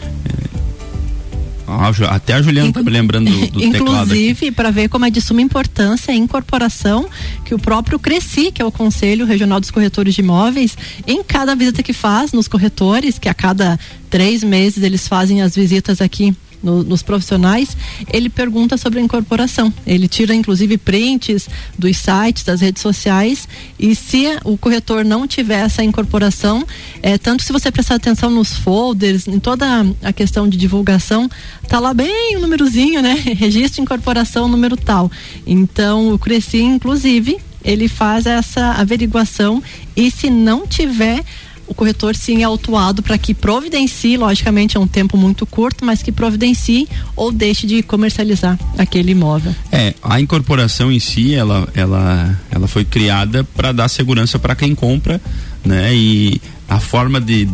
até 2.08 2.34
a 2.34 2.42
Juliana 2.42 2.68
está 2.68 2.82
me 2.82 2.90
lembrando 2.90 3.30
do, 3.30 3.46
do 3.52 3.64
Inclusive, 3.64 4.50
para 4.50 4.70
ver 4.70 4.88
como 4.88 5.04
é 5.04 5.10
de 5.10 5.20
suma 5.20 5.40
importância 5.40 6.12
a 6.12 6.16
incorporação 6.16 7.08
que 7.44 7.54
o 7.54 7.58
próprio 7.58 7.98
Cresci, 7.98 8.50
que 8.50 8.62
é 8.62 8.64
o 8.64 8.72
Conselho 8.72 9.26
Regional 9.26 9.60
dos 9.60 9.70
Corretores 9.70 10.14
de 10.14 10.20
Imóveis, 10.20 10.76
em 11.06 11.22
cada 11.22 11.54
visita 11.54 11.82
que 11.82 11.92
faz 11.92 12.32
nos 12.32 12.48
corretores, 12.48 13.18
que 13.18 13.28
a 13.28 13.34
cada 13.34 13.78
três 14.10 14.44
meses 14.44 14.82
eles 14.82 15.08
fazem 15.08 15.42
as 15.42 15.54
visitas 15.54 16.00
aqui 16.00 16.34
no, 16.64 16.82
nos 16.82 17.02
profissionais, 17.02 17.76
ele 18.10 18.28
pergunta 18.28 18.76
sobre 18.76 18.98
a 18.98 19.02
incorporação. 19.02 19.72
Ele 19.86 20.08
tira 20.08 20.34
inclusive 20.34 20.78
prints 20.78 21.48
dos 21.78 21.96
sites, 21.98 22.42
das 22.42 22.60
redes 22.60 22.82
sociais 22.82 23.46
e 23.78 23.94
se 23.94 24.24
o 24.44 24.56
corretor 24.56 25.04
não 25.04 25.28
tiver 25.28 25.60
essa 25.60 25.84
incorporação, 25.84 26.66
é, 27.02 27.18
tanto 27.18 27.42
se 27.42 27.52
você 27.52 27.70
prestar 27.70 27.96
atenção 27.96 28.30
nos 28.30 28.54
folders, 28.54 29.28
em 29.28 29.38
toda 29.38 29.86
a 30.02 30.12
questão 30.12 30.48
de 30.48 30.56
divulgação, 30.56 31.30
tá 31.68 31.78
lá 31.78 31.92
bem 31.92 32.36
o 32.36 32.40
númerozinho, 32.40 33.02
né? 33.02 33.14
Registro 33.36 33.82
incorporação 33.82 34.48
número 34.48 34.76
tal. 34.76 35.10
Então 35.46 36.12
o 36.12 36.18
Cresci, 36.18 36.62
inclusive, 36.62 37.38
ele 37.62 37.88
faz 37.88 38.26
essa 38.26 38.72
averiguação 38.72 39.62
e 39.96 40.10
se 40.10 40.30
não 40.30 40.66
tiver 40.66 41.24
o 41.66 41.74
corretor 41.74 42.14
sim 42.16 42.42
é 42.42 42.44
autuado 42.44 43.02
para 43.02 43.16
que 43.18 43.34
providencie, 43.34 44.16
logicamente 44.16 44.76
é 44.76 44.80
um 44.80 44.86
tempo 44.86 45.16
muito 45.16 45.46
curto, 45.46 45.84
mas 45.84 46.02
que 46.02 46.12
providencie 46.12 46.88
ou 47.16 47.32
deixe 47.32 47.66
de 47.66 47.82
comercializar 47.82 48.58
aquele 48.78 49.12
imóvel. 49.12 49.54
É, 49.72 49.94
a 50.02 50.20
incorporação 50.20 50.90
em 50.90 51.00
si, 51.00 51.34
ela, 51.34 51.68
ela, 51.74 52.38
ela 52.50 52.68
foi 52.68 52.84
criada 52.84 53.44
para 53.44 53.72
dar 53.72 53.88
segurança 53.88 54.38
para 54.38 54.54
quem 54.54 54.74
compra, 54.74 55.20
né? 55.64 55.94
E 55.94 56.40
a 56.68 56.80
forma 56.80 57.20
de 57.20 57.48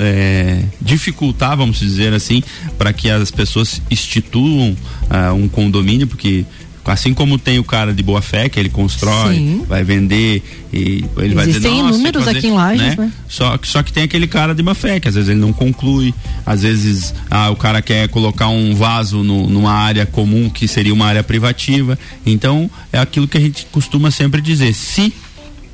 é, 0.00 0.62
dificultar, 0.80 1.56
vamos 1.56 1.78
dizer 1.78 2.12
assim, 2.12 2.42
para 2.78 2.92
que 2.92 3.10
as 3.10 3.30
pessoas 3.30 3.82
instituam 3.90 4.76
uh, 5.10 5.34
um 5.34 5.48
condomínio, 5.48 6.06
porque 6.06 6.44
Assim 6.86 7.12
como 7.12 7.38
tem 7.38 7.58
o 7.58 7.64
cara 7.64 7.92
de 7.92 8.02
boa 8.02 8.22
fé, 8.22 8.48
que 8.48 8.58
ele 8.58 8.68
constrói, 8.68 9.34
Sim. 9.34 9.64
vai 9.66 9.82
vender 9.82 10.42
e 10.72 11.04
ele 11.18 11.34
vai 11.34 11.46
dizer, 11.46 11.60
Tem 11.60 11.80
inúmeros 11.80 12.24
fazer, 12.24 12.38
aqui 12.38 12.46
em 12.46 12.52
Lages, 12.52 12.96
né? 12.96 13.06
né? 13.06 13.12
Só, 13.28 13.58
só 13.62 13.82
que 13.82 13.92
tem 13.92 14.04
aquele 14.04 14.26
cara 14.26 14.54
de 14.54 14.62
má 14.62 14.74
fé, 14.74 15.00
que 15.00 15.08
às 15.08 15.14
vezes 15.14 15.30
ele 15.30 15.40
não 15.40 15.52
conclui, 15.52 16.14
às 16.44 16.62
vezes 16.62 17.14
ah, 17.30 17.50
o 17.50 17.56
cara 17.56 17.82
quer 17.82 18.08
colocar 18.08 18.48
um 18.48 18.74
vaso 18.74 19.22
no, 19.22 19.48
numa 19.48 19.72
área 19.72 20.06
comum 20.06 20.48
que 20.48 20.68
seria 20.68 20.94
uma 20.94 21.06
área 21.06 21.22
privativa. 21.22 21.98
Então, 22.24 22.70
é 22.92 22.98
aquilo 22.98 23.26
que 23.26 23.36
a 23.36 23.40
gente 23.40 23.66
costuma 23.72 24.10
sempre 24.10 24.40
dizer. 24.40 24.72
Se 24.74 25.12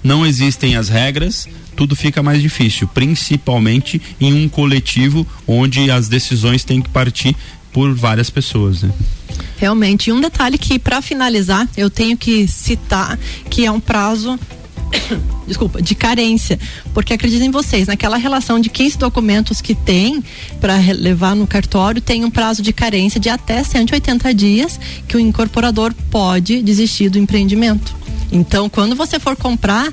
não 0.03 0.27
existem 0.27 0.77
as 0.77 0.88
regras, 0.88 1.46
tudo 1.77 1.94
fica 1.94 2.22
mais 2.22 2.42
difícil, 2.42 2.88
principalmente 2.88 4.01
em 4.20 4.33
um 4.33 4.48
coletivo 4.48 5.27
onde 5.46 5.90
as 5.90 6.09
decisões 6.09 6.64
têm 6.64 6.81
que 6.83 6.90
partir 6.90 7.37
por 7.72 7.94
várias 7.94 8.30
pessoas, 8.30 8.82
né? 8.82 8.92
Realmente. 9.56 10.11
E 10.11 10.12
um 10.12 10.20
detalhe 10.20 10.58
que, 10.58 10.78
para 10.78 11.00
finalizar, 11.00 11.68
eu 11.76 11.88
tenho 11.88 12.16
que 12.16 12.46
citar 12.48 13.18
que 13.48 13.64
é 13.64 13.70
um 13.70 13.80
prazo 13.80 14.38
desculpa, 15.46 15.80
de 15.80 15.94
carência, 15.94 16.58
porque 16.92 17.14
acreditem 17.14 17.50
vocês, 17.50 17.87
naquela 17.87 18.16
relação 18.16 18.61
de 18.61 18.68
15 18.68 18.98
documentos 18.98 19.61
que 19.61 19.74
tem 19.74 20.22
para 20.61 20.76
levar 20.76 21.35
no 21.35 21.46
cartório, 21.46 22.00
tem 22.00 22.24
um 22.24 22.30
prazo 22.30 22.62
de 22.62 22.72
carência 22.72 23.20
de 23.20 23.28
até 23.28 23.62
180 23.62 24.35
dias 24.35 24.78
que 25.08 25.16
o 25.16 25.20
incorporador 25.20 25.94
pode 26.11 26.62
desistir 26.62 27.08
do 27.08 27.18
empreendimento. 27.18 27.94
Então, 28.30 28.68
quando 28.68 28.96
você 28.96 29.18
for 29.18 29.37
comprar, 29.37 29.92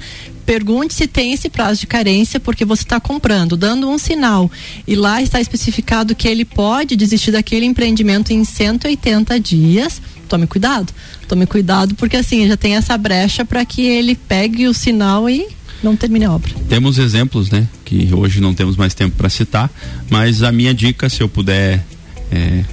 pergunte 0.50 0.96
se 0.96 1.06
tem 1.06 1.32
esse 1.32 1.48
prazo 1.48 1.82
de 1.82 1.86
carência, 1.86 2.40
porque 2.40 2.66
você 2.66 2.82
está 2.82 3.00
comprando, 3.00 3.56
dando 3.56 3.88
um 3.88 4.00
sinal. 4.00 4.50
E 4.88 4.96
lá 4.96 5.22
está 5.22 5.40
especificado 5.40 6.16
que 6.16 6.28
ele 6.28 6.44
pode 6.44 6.96
desistir 6.96 7.30
daquele 7.30 7.68
empreendimento 7.68 8.34
em 8.34 8.44
180 8.44 9.40
dias. 9.40 10.02
Tome 10.28 10.48
cuidado. 10.48 10.92
Tome 11.28 11.46
cuidado, 11.46 11.94
porque 11.94 12.18
assim, 12.18 12.48
já 12.48 12.58
tem 12.58 12.76
essa 12.76 12.98
brecha 12.98 13.46
para 13.46 13.64
que 13.64 13.84
ele 13.84 14.16
pegue 14.16 14.68
o 14.68 14.74
sinal 14.74 15.30
e 15.30 15.46
não 15.84 15.96
termine 15.96 16.26
a 16.26 16.32
obra. 16.32 16.52
Temos 16.68 16.98
exemplos, 16.98 17.52
né? 17.52 17.68
Que 17.86 18.10
hoje 18.12 18.42
não 18.42 18.56
temos 18.56 18.76
mais 18.76 18.96
tempo 18.96 19.16
para 19.16 19.30
citar, 19.30 19.70
mas 20.10 20.42
a 20.42 20.52
minha 20.52 20.74
dica, 20.74 21.10
se 21.10 21.22
eu 21.22 21.30
puder 21.30 21.86
é, 22.32 22.64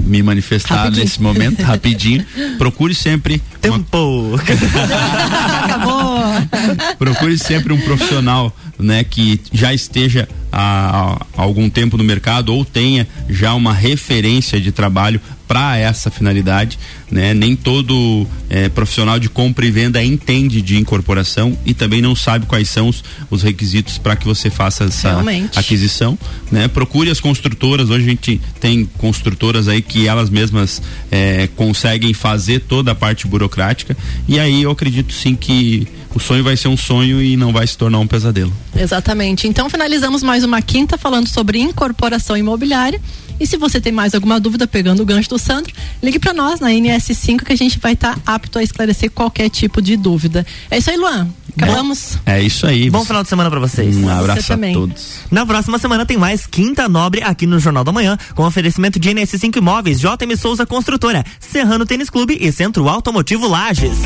me 0.00 0.20
manifestar 0.20 0.76
rapidinho. 0.76 1.04
nesse 1.04 1.22
momento, 1.22 1.62
rapidinho. 1.62 2.26
Procure 2.58 2.92
sempre. 2.92 3.40
Tempo! 3.60 3.98
Uma... 3.98 4.42
Acabou! 5.64 6.03
Procure 6.98 7.38
sempre 7.38 7.72
um 7.72 7.80
profissional 7.80 8.54
né, 8.78 9.04
que 9.04 9.40
já 9.52 9.72
esteja 9.72 10.28
há, 10.52 11.18
há 11.36 11.42
algum 11.42 11.68
tempo 11.68 11.96
no 11.96 12.04
mercado 12.04 12.54
ou 12.54 12.64
tenha 12.64 13.06
já 13.28 13.54
uma 13.54 13.72
referência 13.72 14.60
de 14.60 14.72
trabalho 14.72 15.20
para 15.46 15.76
essa 15.76 16.10
finalidade, 16.10 16.78
né? 17.10 17.34
Nem 17.34 17.54
todo 17.54 18.26
é, 18.48 18.68
profissional 18.68 19.18
de 19.18 19.28
compra 19.28 19.66
e 19.66 19.70
venda 19.70 20.02
entende 20.02 20.62
de 20.62 20.76
incorporação 20.76 21.56
e 21.64 21.74
também 21.74 22.00
não 22.00 22.16
sabe 22.16 22.46
quais 22.46 22.68
são 22.68 22.88
os, 22.88 23.04
os 23.30 23.42
requisitos 23.42 23.98
para 23.98 24.16
que 24.16 24.26
você 24.26 24.50
faça 24.50 24.84
essa 24.84 25.10
Realmente. 25.10 25.58
aquisição, 25.58 26.18
né? 26.50 26.68
Procure 26.68 27.10
as 27.10 27.20
construtoras. 27.20 27.90
Hoje 27.90 28.06
a 28.06 28.08
gente 28.08 28.40
tem 28.60 28.84
construtoras 28.98 29.68
aí 29.68 29.82
que 29.82 30.08
elas 30.08 30.30
mesmas 30.30 30.82
é, 31.10 31.48
conseguem 31.54 32.14
fazer 32.14 32.60
toda 32.60 32.92
a 32.92 32.94
parte 32.94 33.26
burocrática 33.26 33.96
e 34.26 34.38
aí 34.38 34.62
eu 34.62 34.70
acredito 34.70 35.12
sim 35.12 35.34
que 35.34 35.86
o 36.14 36.20
sonho 36.20 36.44
vai 36.44 36.56
ser 36.56 36.68
um 36.68 36.76
sonho 36.76 37.20
e 37.20 37.36
não 37.36 37.52
vai 37.52 37.66
se 37.66 37.76
tornar 37.76 37.98
um 37.98 38.06
pesadelo. 38.06 38.52
Exatamente. 38.74 39.48
Então 39.48 39.68
finalizamos 39.68 40.22
mais 40.22 40.44
uma 40.44 40.62
quinta 40.62 40.96
falando 40.96 41.28
sobre 41.28 41.58
incorporação 41.58 42.36
imobiliária. 42.36 43.00
E 43.38 43.46
se 43.46 43.56
você 43.56 43.80
tem 43.80 43.92
mais 43.92 44.14
alguma 44.14 44.38
dúvida, 44.38 44.66
pegando 44.66 45.02
o 45.02 45.06
gancho 45.06 45.28
do 45.28 45.38
Sandro, 45.38 45.72
ligue 46.02 46.18
para 46.18 46.32
nós 46.32 46.60
na 46.60 46.68
NS5 46.70 47.42
que 47.42 47.52
a 47.52 47.56
gente 47.56 47.78
vai 47.78 47.94
estar 47.94 48.14
tá 48.14 48.34
apto 48.34 48.58
a 48.58 48.62
esclarecer 48.62 49.10
qualquer 49.10 49.48
tipo 49.48 49.82
de 49.82 49.96
dúvida. 49.96 50.46
É 50.70 50.78
isso 50.78 50.90
aí, 50.90 50.96
Luan. 50.96 51.28
Acabamos. 51.56 52.18
É, 52.26 52.40
é 52.40 52.42
isso 52.42 52.66
aí. 52.66 52.90
Bom 52.90 53.04
final 53.04 53.22
de 53.22 53.28
semana 53.28 53.50
para 53.50 53.60
vocês. 53.60 53.96
Um 53.96 54.08
abraço 54.08 54.52
a 54.52 54.56
todos. 54.72 55.20
Na 55.30 55.46
próxima 55.46 55.78
semana 55.78 56.04
tem 56.04 56.16
mais 56.16 56.46
Quinta 56.46 56.88
Nobre 56.88 57.22
aqui 57.22 57.46
no 57.46 57.58
Jornal 57.58 57.84
da 57.84 57.92
Manhã, 57.92 58.18
com 58.34 58.44
oferecimento 58.44 58.98
de 58.98 59.10
NS5 59.10 59.56
Imóveis, 59.56 60.00
JM 60.00 60.36
Souza 60.38 60.66
Construtora, 60.66 61.24
Serrano 61.38 61.86
Tênis 61.86 62.10
Clube 62.10 62.36
e 62.40 62.50
Centro 62.50 62.88
Automotivo 62.88 63.46
Lages. 63.46 63.98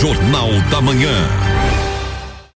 Jornal 0.00 0.50
da 0.70 0.80
Manhã. 0.80 1.53